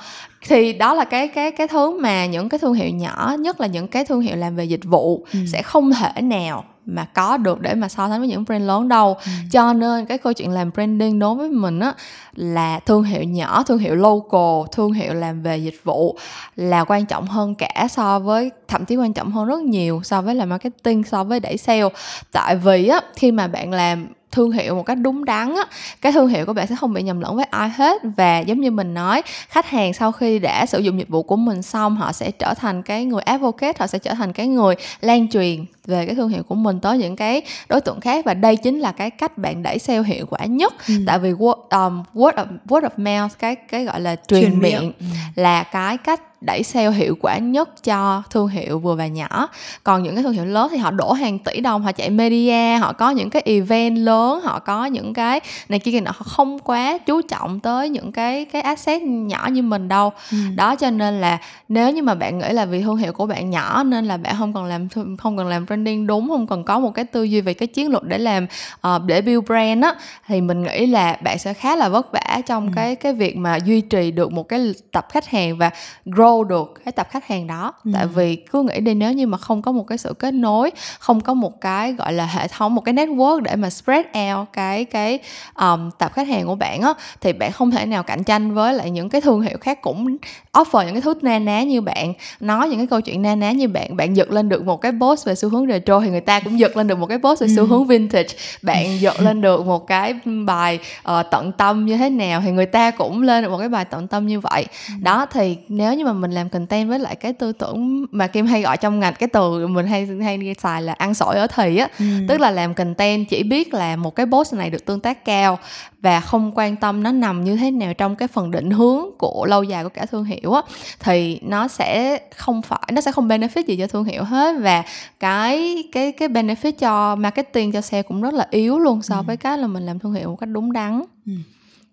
[0.49, 3.67] thì đó là cái cái cái thứ mà những cái thương hiệu nhỏ nhất là
[3.67, 5.39] những cái thương hiệu làm về dịch vụ ừ.
[5.53, 8.89] sẽ không thể nào mà có được để mà so sánh với những brand lớn
[8.89, 9.31] đâu ừ.
[9.53, 11.95] cho nên cái câu chuyện làm branding đối với mình á
[12.35, 16.19] là thương hiệu nhỏ thương hiệu local thương hiệu làm về dịch vụ
[16.57, 20.23] là quan trọng hơn cả so với thậm chí quan trọng hơn rất nhiều so
[20.23, 21.89] với làm marketing so với đẩy sale
[22.33, 25.65] tại vì á khi mà bạn làm thương hiệu một cách đúng đắn á
[26.01, 28.61] cái thương hiệu của bạn sẽ không bị nhầm lẫn với ai hết và giống
[28.61, 31.97] như mình nói khách hàng sau khi đã sử dụng dịch vụ của mình xong
[31.97, 35.65] họ sẽ trở thành cái người advocate họ sẽ trở thành cái người lan truyền
[35.87, 38.81] về cái thương hiệu của mình tới những cái đối tượng khác và đây chính
[38.81, 40.95] là cái cách bạn đẩy sale hiệu quả nhất ừ.
[41.07, 44.61] tại vì word, um, word of word of mouth cái cái gọi là truyền, truyền
[44.61, 45.07] miệng, miệng ừ.
[45.35, 49.49] là cái cách đẩy sale hiệu quả nhất cho thương hiệu vừa và nhỏ
[49.85, 52.79] còn những cái thương hiệu lớn thì họ đổ hàng tỷ đồng họ chạy media
[52.79, 56.99] họ có những cái event lớn họ có những cái này kia họ không quá
[56.99, 60.37] chú trọng tới những cái cái asset nhỏ như mình đâu ừ.
[60.55, 61.39] đó cho nên là
[61.69, 64.35] nếu như mà bạn nghĩ là vì thương hiệu của bạn nhỏ nên là bạn
[64.39, 64.89] không cần làm
[65.19, 67.91] không cần làm branding đúng không cần có một cái tư duy về cái chiến
[67.91, 68.47] lược để làm
[68.87, 69.95] uh, để build brand á
[70.27, 72.73] thì mình nghĩ là bạn sẽ khá là vất vả trong ừ.
[72.77, 75.71] cái cái việc mà duy trì được một cái tập khách hàng và
[76.07, 77.91] grow grow được cái tập khách hàng đó ừ.
[77.95, 80.71] tại vì cứ nghĩ đi nếu như mà không có một cái sự kết nối
[80.99, 84.07] không có một cái gọi là hệ thống một cái network để mà spread
[84.37, 85.19] out cái cái
[85.55, 88.75] um, tập khách hàng của bạn á thì bạn không thể nào cạnh tranh với
[88.75, 90.17] lại những cái thương hiệu khác cũng
[90.53, 93.53] offer những cái thứ na ná như bạn nói những cái câu chuyện na ná
[93.53, 96.21] như bạn bạn giật lên được một cái post về xu hướng retro thì người
[96.21, 97.53] ta cũng giật lên được một cái post về ừ.
[97.57, 98.29] xu hướng vintage
[98.63, 100.15] bạn giật lên được một cái
[100.47, 100.79] bài
[101.11, 103.85] uh, tận tâm như thế nào thì người ta cũng lên được một cái bài
[103.85, 104.95] tận tâm như vậy ừ.
[105.03, 108.47] đó thì nếu như mà mình làm content với lại cái tư tưởng mà kim
[108.47, 111.77] hay gọi trong ngành cái từ mình hay hay xài là ăn sổi ở thì
[111.77, 112.05] á ừ.
[112.29, 115.59] tức là làm content chỉ biết là một cái post này được tương tác cao
[116.03, 119.47] và không quan tâm nó nằm như thế nào trong cái phần định hướng của
[119.49, 120.63] lâu dài của cả thương hiệu á
[121.01, 124.85] thì nó sẽ không phải nó sẽ không benefit gì cho thương hiệu hết và
[125.21, 129.23] cái cái cái benefit cho marketing cho sale cũng rất là yếu luôn so ừ.
[129.27, 131.33] với cái là mình làm thương hiệu một cách đúng đắn ừ.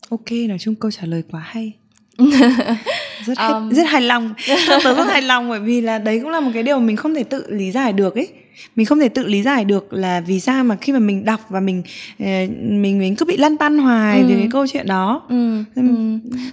[0.09, 1.73] ok nói chung câu trả lời quá hay
[3.25, 3.69] rất um...
[3.69, 4.33] rất hài lòng.
[4.83, 7.15] Tớ rất hài lòng bởi vì là đấy cũng là một cái điều mình không
[7.15, 8.27] thể tự lý giải được ấy
[8.75, 11.39] mình không thể tự lý giải được là vì sao mà khi mà mình đọc
[11.49, 11.83] và mình
[12.19, 12.25] ờ,
[12.59, 14.27] mình mình cứ bị lăn tăn hoài ừ.
[14.27, 15.63] về cái câu chuyện đó ừ.
[15.75, 15.83] Ừ.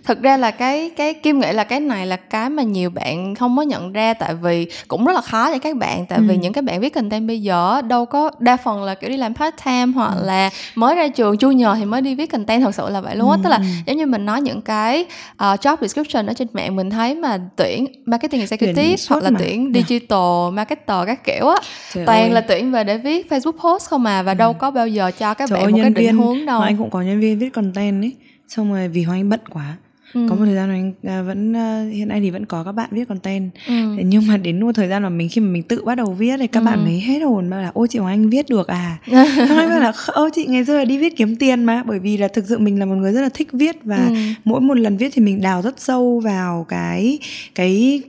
[0.05, 3.35] thực ra là cái cái kim nghĩ là cái này là cái mà nhiều bạn
[3.35, 6.25] không có nhận ra tại vì cũng rất là khó cho các bạn tại ừ.
[6.29, 9.17] vì những cái bạn viết content bây giờ đâu có đa phần là kiểu đi
[9.17, 10.27] làm part time hoặc ừ.
[10.27, 13.17] là mới ra trường chu nhờ thì mới đi viết content thật sự là vậy
[13.17, 13.41] luôn á ừ.
[13.45, 16.91] tức là giống như mình nói những cái uh, job description ở trên mạng mình
[16.91, 19.39] thấy mà tuyển marketing executive hoặc là mà.
[19.39, 21.57] tuyển digital marketer các kiểu á
[21.97, 22.31] Trời toàn ơi.
[22.31, 24.37] là tuyển về để viết Facebook post không mà và ừ.
[24.37, 26.61] đâu có bao giờ cho các Trời bạn ơi, một cái định viên, hướng đâu
[26.61, 28.13] anh cũng có nhân viên viết content ấy
[28.49, 29.77] xong rồi vì Hoàng Anh bận quá
[30.15, 30.27] Ừ.
[30.31, 32.89] có một thời gian anh à, vẫn à, hiện nay thì vẫn có các bạn
[32.93, 33.75] viết content ừ.
[34.05, 36.37] nhưng mà đến một thời gian mà mình khi mà mình tự bắt đầu viết
[36.39, 36.65] thì các ừ.
[36.65, 38.99] bạn ấy hết hồn bảo là ôi chị Hoàng Anh viết được à
[39.49, 41.99] xong anh bảo là ôi chị ngày xưa là đi viết kiếm tiền mà bởi
[41.99, 44.15] vì là thực sự mình là một người rất là thích viết và ừ.
[44.45, 47.19] mỗi một lần viết thì mình đào rất sâu vào cái
[47.55, 48.03] cái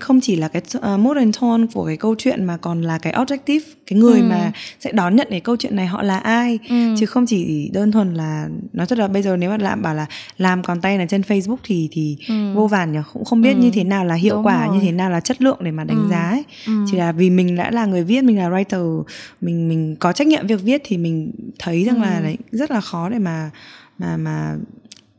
[0.00, 2.98] không chỉ là cái uh, mood and tone của cái câu chuyện mà còn là
[2.98, 4.24] cái objective cái người ừ.
[4.24, 6.94] mà sẽ đón nhận cái câu chuyện này họ là ai ừ.
[6.98, 9.94] chứ không chỉ đơn thuần là nói thật là bây giờ nếu mà làm bảo
[9.94, 10.06] là
[10.38, 12.52] làm content ở trên Facebook thì thì ừ.
[12.54, 13.60] vô vàn nhỉ cũng không biết ừ.
[13.60, 14.76] như thế nào là hiệu Đúng quả rồi.
[14.76, 16.08] như thế nào là chất lượng để mà đánh ừ.
[16.10, 16.44] giá ấy.
[16.66, 16.72] Ừ.
[16.90, 19.02] chỉ là vì mình đã là người viết mình là writer
[19.40, 22.02] mình mình có trách nhiệm việc viết thì mình thấy rằng ừ.
[22.02, 23.50] là đấy rất là khó để mà
[23.98, 24.56] mà mà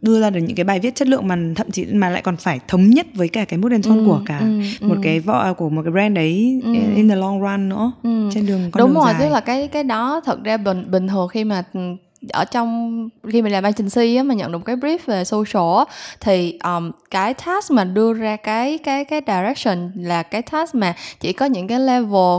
[0.03, 2.37] đưa ra được những cái bài viết chất lượng mà thậm chí mà lại còn
[2.37, 4.45] phải thống nhất với cả cái mood and tone ừ, của cả ừ,
[4.87, 4.99] một ừ.
[5.03, 6.73] cái vỏ của một cái brand đấy ừ.
[6.95, 8.29] in the long run nữa ừ.
[8.33, 9.15] trên đường con đúng đường rồi dài.
[9.19, 11.63] tức là cái cái đó thật ra bình bình thường khi mà
[12.29, 15.85] ở trong khi mình làm agency á mà nhận được cái brief về social á,
[16.19, 20.95] thì um, cái task mà đưa ra cái cái cái direction là cái task mà
[21.19, 22.37] chỉ có những cái level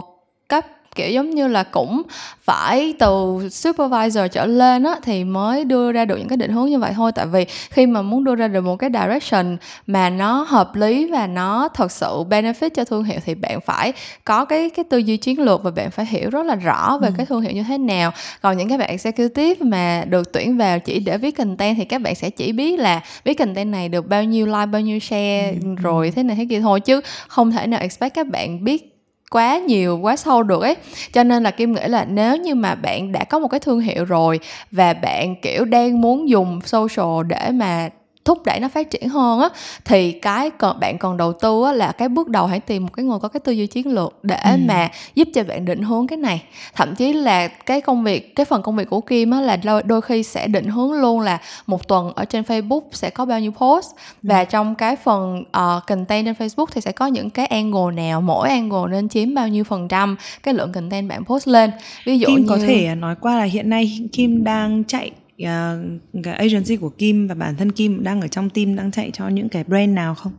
[0.48, 2.02] cấp kiểu giống như là cũng
[2.42, 6.70] phải từ supervisor trở lên á thì mới đưa ra được những cái định hướng
[6.70, 10.10] như vậy thôi tại vì khi mà muốn đưa ra được một cái direction mà
[10.10, 13.92] nó hợp lý và nó thật sự benefit cho thương hiệu thì bạn phải
[14.24, 17.08] có cái cái tư duy chiến lược và bạn phải hiểu rất là rõ về
[17.08, 17.14] ừ.
[17.16, 20.78] cái thương hiệu như thế nào còn những cái bạn executive mà được tuyển vào
[20.78, 24.08] chỉ để viết content thì các bạn sẽ chỉ biết là viết content này được
[24.08, 25.74] bao nhiêu like bao nhiêu share ừ.
[25.82, 28.93] rồi thế này thế kia thôi chứ không thể nào expect các bạn biết
[29.34, 30.76] quá nhiều, quá sâu được ấy.
[31.12, 33.80] Cho nên là kim nghĩ là nếu như mà bạn đã có một cái thương
[33.80, 37.88] hiệu rồi và bạn, kiểu, đang muốn dùng social để mà
[38.24, 39.48] thúc đẩy nó phát triển hơn á
[39.84, 42.92] thì cái còn bạn còn đầu tư á là cái bước đầu hãy tìm một
[42.92, 44.56] cái người có cái tư duy chiến lược để ừ.
[44.66, 46.42] mà giúp cho bạn định hướng cái này
[46.74, 50.02] thậm chí là cái công việc cái phần công việc của kim á là đôi,
[50.02, 53.52] khi sẽ định hướng luôn là một tuần ở trên facebook sẽ có bao nhiêu
[53.52, 53.98] post ừ.
[54.22, 58.20] và trong cái phần uh, content trên facebook thì sẽ có những cái angle nào
[58.20, 61.70] mỗi angle nên chiếm bao nhiêu phần trăm cái lượng content bạn post lên
[62.04, 62.46] ví dụ kim như...
[62.48, 65.10] có thể nói qua là hiện nay kim đang chạy
[65.42, 69.10] uh, cái agency của Kim và bản thân Kim đang ở trong team đang chạy
[69.14, 70.32] cho những cái brand nào không?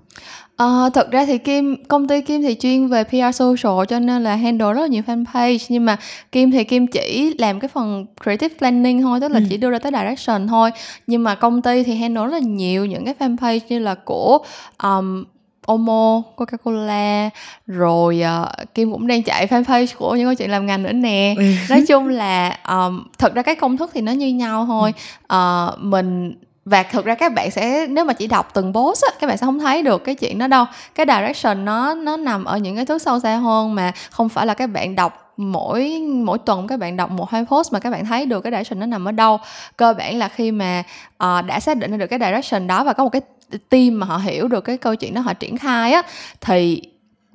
[0.64, 4.24] Uh, thật ra thì Kim công ty Kim thì chuyên về PR social cho nên
[4.24, 5.98] là handle rất là nhiều fanpage nhưng mà
[6.32, 9.46] Kim thì Kim chỉ làm cái phần creative planning thôi tức là ừ.
[9.50, 10.72] chỉ đưa ra tới direction thôi
[11.08, 14.38] nhưng mà công ty thì handle rất là nhiều những cái fanpage như là của
[14.84, 15.24] um,
[15.66, 17.30] Omo, Coca-Cola
[17.68, 21.36] rồi uh, Kim cũng đang chạy fanpage của những câu chuyện làm ngành nữa nè.
[21.38, 21.43] Ừ.
[21.70, 24.93] Nói chung là um, thật ra cái công thức thì nó như nhau thôi.
[25.34, 26.34] Uh, mình
[26.66, 29.38] và thực ra các bạn sẽ nếu mà chỉ đọc từng post á các bạn
[29.38, 32.76] sẽ không thấy được cái chuyện đó đâu cái direction nó nó nằm ở những
[32.76, 36.68] cái thứ sâu xa hơn mà không phải là các bạn đọc mỗi mỗi tuần
[36.68, 39.07] các bạn đọc một hai post mà các bạn thấy được cái direction nó nằm
[39.07, 39.39] ở đâu
[39.78, 40.84] cơ bản là khi mà
[41.24, 43.22] uh, đã xác định được cái direction đó và có một cái
[43.70, 46.02] team mà họ hiểu được cái câu chuyện đó họ triển khai á
[46.41, 46.82] thì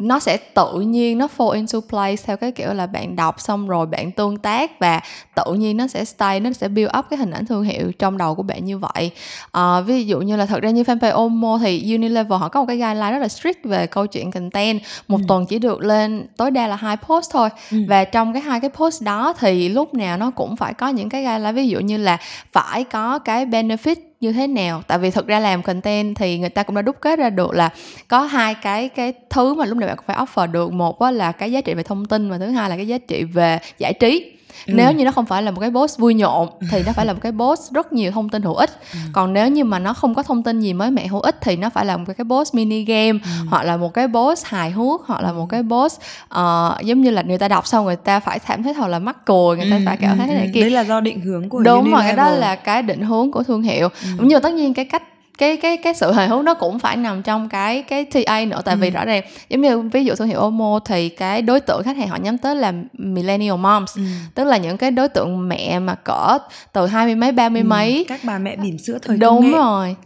[0.00, 3.68] nó sẽ tự nhiên nó fall into place theo cái kiểu là bạn đọc xong
[3.68, 5.00] rồi bạn tương tác và
[5.34, 8.18] tự nhiên nó sẽ stay nó sẽ build up cái hình ảnh thương hiệu trong
[8.18, 9.10] đầu của bạn như vậy
[9.52, 12.66] à, ví dụ như là thật ra như fanpage Omo thì Unilever họ có một
[12.66, 15.24] cái guideline rất là strict về câu chuyện content một ừ.
[15.28, 17.78] tuần chỉ được lên tối đa là hai post thôi ừ.
[17.88, 21.08] và trong cái hai cái post đó thì lúc nào nó cũng phải có những
[21.08, 22.18] cái guideline ví dụ như là
[22.52, 24.82] phải có cái benefit như thế nào?
[24.86, 27.52] Tại vì thực ra làm content thì người ta cũng đã đúc kết ra được
[27.52, 27.70] là
[28.08, 30.72] có hai cái cái thứ mà lúc này bạn phải offer được.
[30.72, 33.24] Một là cái giá trị về thông tin và thứ hai là cái giá trị
[33.24, 34.32] về giải trí
[34.66, 34.72] ừ.
[34.76, 37.12] nếu như nó không phải là một cái post vui nhộn thì nó phải là
[37.12, 38.98] một cái post rất nhiều thông tin hữu ích ừ.
[39.12, 41.56] còn nếu như mà nó không có thông tin gì mới mẻ hữu ích thì
[41.56, 43.46] nó phải là một cái post mini game ừ.
[43.48, 46.00] hoặc là một cái post hài hước hoặc là một cái post
[46.34, 48.98] uh, giống như là người ta đọc xong người ta phải cảm thấy thật là
[48.98, 51.20] mắc cười người ta ừ, phải cảm thấy ừ, này kia đấy là do định
[51.20, 54.08] hướng của đúng rồi cái đó là cái định hướng của thương hiệu ừ.
[54.18, 55.02] nhưng mà tất nhiên cái cách
[55.40, 58.60] cái cái cái sự hài hước nó cũng phải nằm trong cái cái TA nữa
[58.64, 58.78] tại ừ.
[58.80, 61.96] vì rõ ràng giống như ví dụ thương hiệu Omo thì cái đối tượng khách
[61.96, 64.02] hàng họ nhắm tới là millennial moms ừ.
[64.34, 66.38] tức là những cái đối tượng mẹ mà cỡ
[66.72, 67.66] từ hai mươi mấy ba mươi ừ.
[67.66, 69.96] mấy các bà mẹ bỉm sữa thời đúng rồi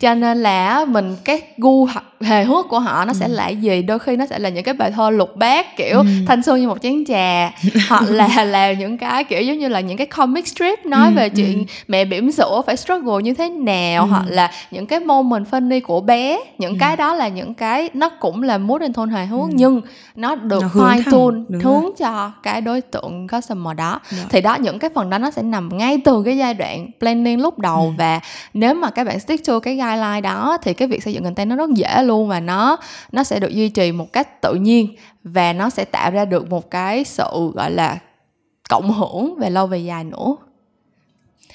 [0.00, 1.88] cho nên là mình cái gu
[2.20, 3.32] hề hước của họ nó sẽ ừ.
[3.32, 6.06] là gì đôi khi nó sẽ là những cái bài thơ lục bát kiểu ừ.
[6.26, 7.50] thanh xuân như một chén trà
[7.88, 11.14] hoặc là là những cái kiểu giống như là những cái comic strip nói ừ.
[11.16, 11.64] về chuyện ừ.
[11.88, 14.08] mẹ bỉm sữa phải struggle như thế nào ừ.
[14.10, 16.76] hoặc là những cái moment funny của bé những ừ.
[16.80, 19.54] cái đó là những cái nó cũng là mood and tone hài hước ừ.
[19.54, 19.80] nhưng
[20.16, 21.92] nó được fine tune hướng rồi.
[21.98, 24.16] cho cái đối tượng customer đó Được.
[24.30, 27.40] thì đó những cái phần đó nó sẽ nằm ngay từ cái giai đoạn planning
[27.40, 27.92] lúc đầu ừ.
[27.98, 28.20] và
[28.54, 31.50] nếu mà các bạn stick to cái guideline đó thì cái việc xây dựng content
[31.50, 32.76] nó rất dễ luôn và nó
[33.12, 34.94] nó sẽ được duy trì một cách tự nhiên
[35.24, 37.98] và nó sẽ tạo ra được một cái sự, gọi là,
[38.68, 40.36] cộng hưởng về lâu về dài nữa.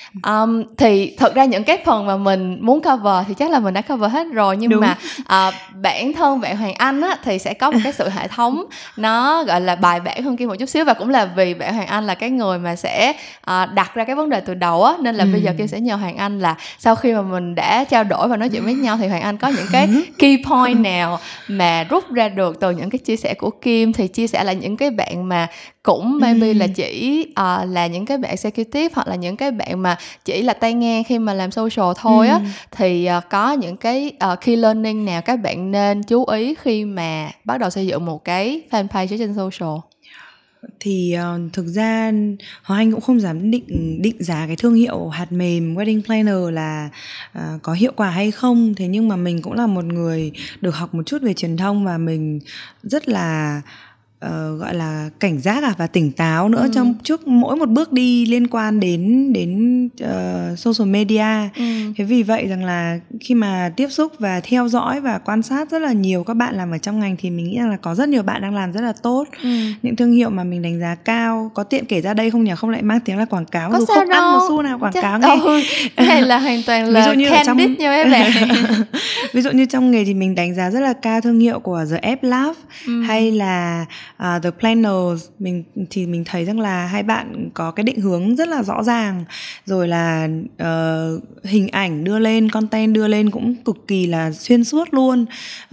[0.23, 3.73] um, thì thật ra những cái phần mà mình muốn cover thì chắc là mình
[3.73, 4.81] đã cover hết rồi nhưng Đúng.
[4.81, 8.27] mà uh, bản thân bạn Hoàng Anh á, thì sẽ có một cái sự hệ
[8.27, 8.63] thống
[8.97, 11.73] nó gọi là bài bản hơn kia một chút xíu và cũng là vì bạn
[11.73, 14.83] Hoàng Anh là cái người mà sẽ uh, đặt ra cái vấn đề từ đầu
[14.83, 15.29] á nên là ừ.
[15.31, 18.27] bây giờ kia sẽ nhờ Hoàng Anh là sau khi mà mình đã trao đổi
[18.27, 21.83] và nói chuyện với nhau thì Hoàng Anh có những cái key point nào mà
[21.83, 24.77] rút ra được từ những cái chia sẻ của Kim thì chia sẻ là những
[24.77, 25.47] cái bạn mà
[25.83, 26.53] cũng maybe ừ.
[26.53, 30.41] là chỉ uh, là những cái bạn executive hoặc là những cái bạn mà chỉ
[30.41, 32.41] là tay nghe khi mà làm social thôi á ừ.
[32.71, 36.85] thì uh, có những cái uh, key learning nào các bạn nên chú ý khi
[36.85, 39.77] mà bắt đầu xây dựng một cái fanpage trên social
[40.79, 42.11] thì uh, thực ra
[42.63, 46.53] Hoàng Anh cũng không dám định định giá cái thương hiệu hạt mềm wedding planner
[46.53, 46.89] là
[47.37, 50.75] uh, có hiệu quả hay không thế nhưng mà mình cũng là một người được
[50.75, 52.39] học một chút về truyền thông và mình
[52.83, 53.61] rất là
[54.25, 56.71] uh, gọi là cảnh giác à và tỉnh táo nữa ừ.
[56.73, 61.63] trong trước mỗi một bước đi liên quan đến đến uh, social media ừ.
[61.97, 65.71] thế vì vậy rằng là khi mà tiếp xúc và theo dõi và quan sát
[65.71, 67.95] rất là nhiều các bạn làm ở trong ngành thì mình nghĩ rằng là có
[67.95, 69.49] rất nhiều bạn đang làm rất là tốt ừ.
[69.81, 72.51] những thương hiệu mà mình đánh giá cao có tiện kể ra đây không nhỉ
[72.57, 74.21] không lại mang tiếng là quảng cáo có dù không đâu.
[74.21, 75.01] ăn một xu nào quảng Chắc...
[75.01, 75.37] cáo nghe
[75.95, 76.05] ừ.
[76.05, 77.57] hay là hoàn toàn là ví dụ như trong...
[77.57, 78.31] nha các bạn
[79.33, 81.85] ví dụ như trong nghề thì mình đánh giá rất là cao thương hiệu của
[81.91, 82.55] The App Lab
[82.87, 83.01] ừ.
[83.01, 83.85] hay là
[84.17, 88.35] uh, The Planners mình thì mình thấy rằng là hai bạn có cái định hướng
[88.35, 89.25] rất là rõ ràng.
[89.65, 90.29] Rồi là
[90.63, 95.25] uh, hình ảnh đưa lên content đưa lên cũng cực kỳ là xuyên suốt luôn.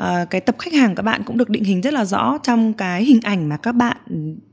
[0.02, 2.72] Uh, cái tập khách hàng các bạn cũng được định hình rất là rõ trong
[2.72, 3.96] cái hình ảnh mà các bạn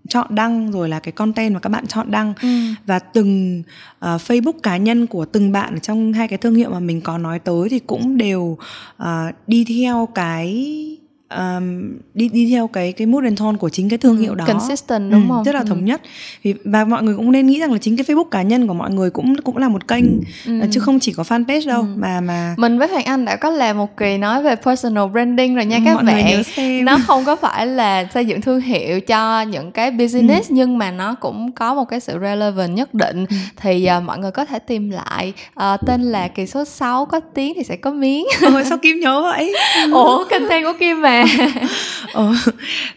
[0.10, 2.34] chọn đăng rồi là cái content mà các bạn chọn đăng.
[2.42, 2.48] Ừ.
[2.86, 3.64] và từng
[4.06, 7.02] uh, Facebook cá nhân của từng bạn ở trong hai cái thương hiệu mà mình
[7.02, 8.58] có nói tới thì cũng đều
[9.04, 9.08] uh,
[9.48, 10.98] đi theo cái
[11.38, 14.36] um, đi đi theo cái cái mood and tone của chính cái thương ừ, hiệu
[14.36, 15.66] đó consistent đúng ừ, không rất là ừ.
[15.68, 16.02] thống nhất
[16.44, 18.74] vì và mọi người cũng nên nghĩ rằng là chính cái Facebook cá nhân của
[18.74, 20.06] mọi người cũng cũng là một kênh
[20.46, 20.62] ừ.
[20.72, 21.88] chứ không chỉ có fanpage đâu ừ.
[21.96, 25.56] mà mà mình với Hoàng Anh đã có làm một kỳ nói về personal branding
[25.56, 26.44] rồi nha các mọi bạn
[26.86, 30.56] nó không có phải là xây dựng thương hiệu cho những cái business ừ.
[30.56, 33.36] nhưng mà nó cũng có một cái sự relevant nhất định ừ.
[33.58, 37.20] thì uh, mọi người có thể tìm lại uh, tên là kỳ số 6 có
[37.20, 39.54] tiếng thì sẽ có miếng Ôi sao Kim nhớ vậy
[39.92, 41.25] ủa content của Kim mà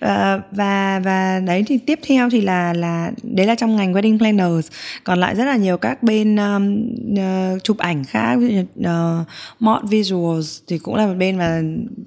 [0.01, 4.19] ờ, và và đấy thì tiếp theo thì là là đấy là trong ngành wedding
[4.19, 4.69] planners
[5.05, 8.39] còn lại rất là nhiều các bên um, uh, chụp ảnh khác
[8.81, 9.27] uh,
[9.61, 11.63] mod visuals thì cũng là một bên mà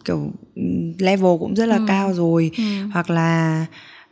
[0.05, 0.31] kiểu
[0.99, 1.85] level cũng rất là ừ.
[1.87, 2.63] cao rồi ừ.
[2.93, 3.65] hoặc là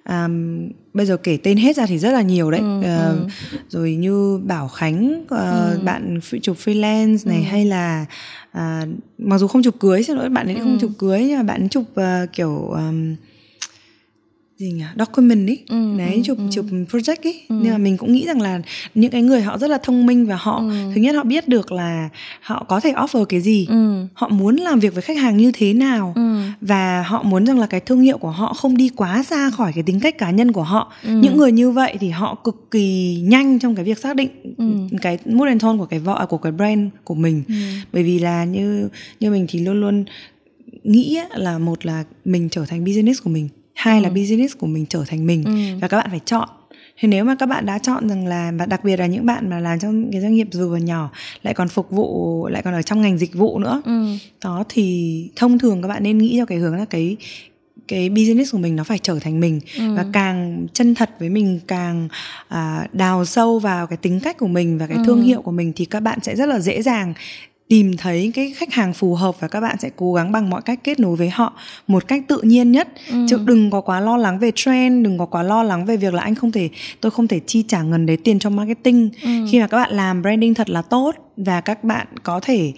[0.09, 0.69] um,
[0.99, 3.27] bây giờ kể tên hết ra thì rất là nhiều đấy ừ, uh, ừ.
[3.69, 5.79] rồi như bảo khánh uh, ừ.
[5.83, 7.43] bạn chụp freelance này ừ.
[7.49, 8.05] hay là
[8.57, 10.61] uh, mặc dù không chụp cưới xin lỗi bạn ấy ừ.
[10.63, 13.15] không chụp cưới nhưng mà bạn chụp uh, kiểu um,
[14.59, 16.43] gì nhỉ document ấy ừ, đấy ừ, chụp ừ.
[16.51, 17.55] chụp project ấy ừ.
[17.63, 18.61] nhưng mà mình cũng nghĩ rằng là
[18.95, 20.91] những cái người họ rất là thông minh và họ ừ.
[20.95, 22.09] thứ nhất họ biết được là
[22.41, 24.05] họ có thể offer cái gì ừ.
[24.13, 26.39] họ muốn làm việc với khách hàng như thế nào ừ.
[26.61, 29.71] và họ muốn rằng là cái thương hiệu của họ không đi quá xa khỏi
[29.75, 31.09] cái tính cách cá nhân của họ ừ.
[31.09, 34.97] những người như vậy thì họ cực kỳ nhanh trong cái việc xác định ừ.
[35.01, 37.53] cái mood and tone của cái vợ của cái brand của mình ừ.
[37.93, 38.89] bởi vì là như
[39.19, 40.05] như mình thì luôn luôn
[40.83, 43.49] nghĩ là một là mình trở thành business của mình
[43.79, 44.03] hai ừ.
[44.03, 45.77] là business của mình trở thành mình ừ.
[45.81, 46.49] và các bạn phải chọn
[46.99, 49.49] thì nếu mà các bạn đã chọn rằng là và đặc biệt là những bạn
[49.49, 51.09] mà làm trong cái doanh nghiệp vừa và nhỏ
[51.43, 54.05] lại còn phục vụ lại còn ở trong ngành dịch vụ nữa ừ.
[54.43, 57.17] đó thì thông thường các bạn nên nghĩ theo cái hướng là cái
[57.87, 59.95] cái business của mình nó phải trở thành mình ừ.
[59.95, 62.07] và càng chân thật với mình càng
[62.47, 65.03] à, đào sâu vào cái tính cách của mình và cái ừ.
[65.05, 67.13] thương hiệu của mình thì các bạn sẽ rất là dễ dàng
[67.69, 70.61] tìm thấy cái khách hàng phù hợp và các bạn sẽ cố gắng bằng mọi
[70.61, 71.53] cách kết nối với họ
[71.87, 73.25] một cách tự nhiên nhất ừ.
[73.29, 76.13] chứ đừng có quá lo lắng về trend đừng có quá lo lắng về việc
[76.13, 76.69] là anh không thể
[77.01, 79.29] tôi không thể chi trả ngần đấy tiền cho marketing ừ.
[79.51, 82.73] khi mà các bạn làm branding thật là tốt và các bạn có thể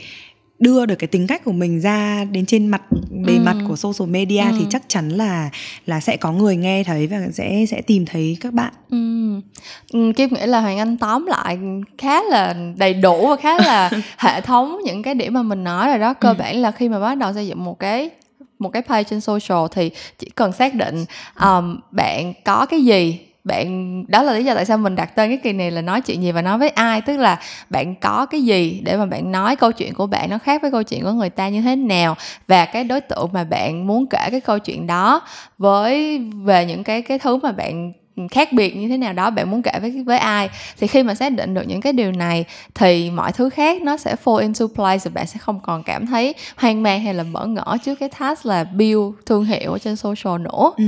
[0.62, 2.82] đưa được cái tính cách của mình ra đến trên mặt
[3.26, 3.42] bề ừ.
[3.46, 4.52] mặt của social media ừ.
[4.60, 5.50] thì chắc chắn là
[5.86, 8.74] là sẽ có người nghe thấy và sẽ sẽ tìm thấy các bạn.
[8.90, 8.98] Ừ.
[9.92, 11.60] ừ Kim nghĩ là Hoàng Anh tóm lại
[11.98, 15.88] khá là đầy đủ và khá là hệ thống những cái điểm mà mình nói
[15.88, 16.14] rồi đó.
[16.14, 16.36] Cơ ừ.
[16.40, 18.10] bản là khi mà bắt đầu xây dựng một cái
[18.60, 21.06] một cái page trên social thì chỉ cần xác định
[21.42, 25.30] um, bạn có cái gì bạn, đó là lý do tại sao mình đặt tên
[25.30, 27.02] cái kỳ này là nói chuyện gì và nói với ai?
[27.02, 27.40] Tức là
[27.70, 30.72] bạn có cái gì để mà bạn nói câu chuyện của bạn nó khác với
[30.72, 32.16] câu chuyện của người ta như thế nào?
[32.48, 35.22] Và cái đối tượng mà bạn muốn kể cái câu chuyện đó
[35.58, 37.94] với, về những cái cái thứ mà bạn
[38.32, 40.50] khác biệt như thế nào đó, bạn muốn kể với với ai?
[40.80, 43.98] Thì khi mà xác định được những cái điều này thì mọi thứ khác nó
[43.98, 47.24] sẽ fall into place và bạn sẽ không còn cảm thấy hoang mang hay là
[47.34, 50.72] bỡ ngỡ trước cái task là build thương hiệu ở trên social nữa.
[50.78, 50.84] Ừ.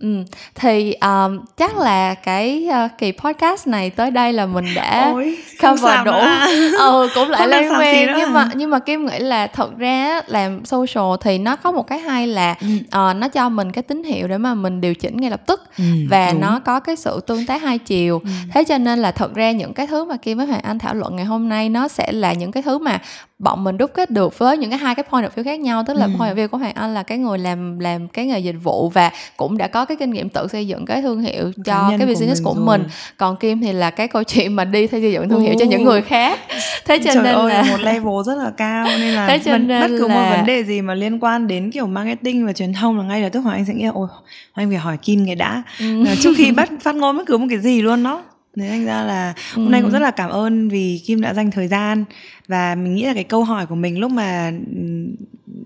[0.00, 0.24] Ừ.
[0.54, 5.38] thì um, chắc là cái uh, kỳ podcast này tới đây là mình đã Ôi,
[5.62, 6.12] cover đủ
[6.78, 10.64] ừ cũng lại lên quen nhưng mà nhưng mà kim nghĩ là thật ra làm
[10.64, 12.66] social thì nó có một cái hay là ừ.
[12.86, 15.62] uh, nó cho mình cái tín hiệu để mà mình điều chỉnh ngay lập tức
[15.78, 16.40] ừ, và đúng.
[16.40, 18.30] nó có cái sự tương tác hai chiều ừ.
[18.54, 20.94] thế cho nên là thật ra những cái thứ mà kim với hoàng anh thảo
[20.94, 23.00] luận ngày hôm nay nó sẽ là những cái thứ mà
[23.38, 25.84] bọn mình đúc kết được với những cái hai cái point of view khác nhau
[25.86, 26.10] tức là ừ.
[26.18, 28.88] point of view của hoàng anh là cái người làm làm cái nghề dịch vụ
[28.88, 32.06] và cũng đã có cái kinh nghiệm tự xây dựng cái thương hiệu cho cái
[32.06, 32.84] business của mình, của mình.
[33.16, 35.84] Còn kim thì là cái câu chuyện mà đi xây dựng thương hiệu cho những
[35.84, 36.40] người khác.
[36.86, 39.58] Thế cho Trời nên ơi, là một level rất là cao nên là thế cho
[39.58, 40.14] nên bất cứ là...
[40.14, 43.22] một vấn đề gì mà liên quan đến kiểu marketing và truyền thông là ngay
[43.22, 44.08] lập tức hoàng anh sẽ nghĩ ôi
[44.52, 45.62] anh phải hỏi kim cái đã.
[45.80, 46.04] Ừ.
[46.20, 48.22] trước khi bắt phát ngôn bất cứ một cái gì luôn đó
[48.56, 51.50] nên thành ra là hôm nay cũng rất là cảm ơn vì Kim đã dành
[51.50, 52.04] thời gian
[52.48, 54.52] và mình nghĩ là cái câu hỏi của mình lúc mà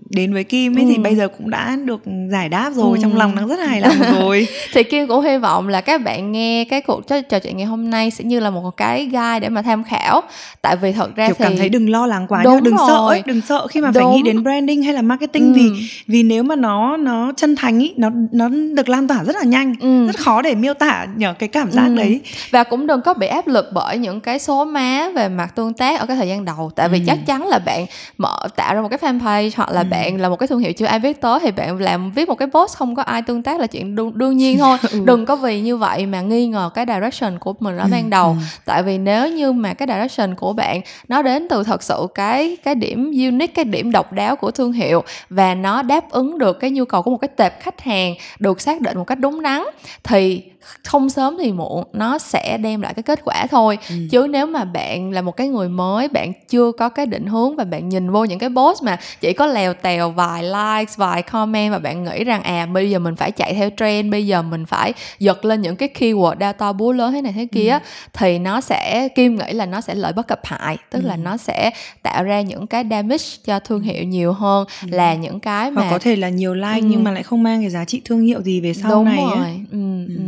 [0.09, 0.91] đến với Kim ấy ừ.
[0.91, 3.01] thì bây giờ cũng đã được giải đáp rồi ừ.
[3.01, 6.31] trong lòng đang rất hài lòng rồi thì Kim cũng hy vọng là các bạn
[6.31, 9.49] nghe cái cuộc trò chuyện ngày hôm nay sẽ như là một cái guide để
[9.49, 10.21] mà tham khảo
[10.61, 12.87] tại vì thật ra kiểu thì cảm thấy đừng lo lắng quá Đúng đừng rồi.
[12.87, 14.03] sợ ấy, đừng sợ khi mà Đúng.
[14.03, 15.59] phải nghĩ đến branding hay là marketing ừ.
[15.59, 19.35] vì vì nếu mà nó nó chân thành ý nó nó được lan tỏa rất
[19.35, 20.07] là nhanh ừ.
[20.07, 21.95] rất khó để miêu tả nhờ cái cảm giác ừ.
[21.95, 22.21] đấy
[22.51, 25.73] và cũng đừng có bị áp lực bởi những cái số má về mặt tương
[25.73, 27.03] tác ở cái thời gian đầu tại vì ừ.
[27.07, 27.85] chắc chắn là bạn
[28.17, 29.87] mở tạo ra một cái fanpage hoặc là ừ.
[29.89, 32.35] bạn là một cái thương hiệu chưa ai biết tới thì bạn làm viết một
[32.35, 35.01] cái post không có ai tương tác là chuyện đương, đương nhiên thôi ừ.
[35.05, 38.35] đừng có vì như vậy mà nghi ngờ cái direction của mình ở ban đầu
[38.65, 42.57] tại vì nếu như mà cái direction của bạn nó đến từ thật sự cái
[42.63, 46.59] cái điểm unique cái điểm độc đáo của thương hiệu và nó đáp ứng được
[46.59, 49.41] cái nhu cầu của một cái tệp khách hàng được xác định một cách đúng
[49.41, 49.63] đắn
[50.03, 50.43] thì
[50.83, 53.95] không sớm thì muộn nó sẽ đem lại cái kết quả thôi ừ.
[54.11, 57.55] chứ nếu mà bạn là một cái người mới bạn chưa có cái định hướng
[57.55, 61.21] và bạn nhìn vô những cái post mà chỉ có lèo tèo vài likes vài
[61.21, 64.41] comment và bạn nghĩ rằng à bây giờ mình phải chạy theo trend bây giờ
[64.41, 67.79] mình phải giật lên những cái keyword data búa lớn thế này thế kia ừ.
[68.13, 71.07] thì nó sẽ kim nghĩ là nó sẽ lợi bất cập hại tức ừ.
[71.07, 71.71] là nó sẽ
[72.03, 74.87] tạo ra những cái damage cho thương hiệu nhiều hơn ừ.
[74.91, 76.85] là những cái mà Hoặc có thể là nhiều like ừ.
[76.89, 79.23] nhưng mà lại không mang cái giá trị thương hiệu gì về sau Đúng này
[79.35, 79.45] rồi.
[79.45, 79.59] Ấy.
[79.71, 80.05] Ừ.
[80.07, 80.21] Ừ.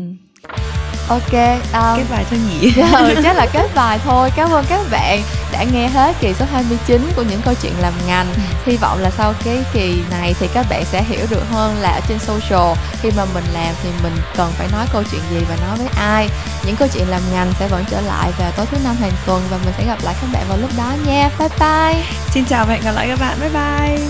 [1.09, 1.33] Ok,
[1.73, 2.73] um, kết bài thôi nhỉ?
[2.93, 4.29] ừ, chắc là kết bài thôi.
[4.35, 5.21] Cảm ơn các bạn
[5.51, 8.27] đã nghe hết kỳ số 29 của những câu chuyện làm ngành.
[8.65, 11.89] Hy vọng là sau cái kỳ này thì các bạn sẽ hiểu được hơn là
[11.89, 15.45] ở trên social khi mà mình làm thì mình cần phải nói câu chuyện gì
[15.49, 16.29] và nói với ai.
[16.65, 19.41] Những câu chuyện làm ngành sẽ vẫn trở lại vào tối thứ năm hàng tuần
[19.51, 21.29] và mình sẽ gặp lại các bạn vào lúc đó nha.
[21.39, 22.03] Bye bye.
[22.31, 23.37] Xin chào và hẹn gặp lại các bạn.
[23.39, 24.07] Bye bye.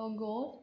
[0.00, 0.55] Oh,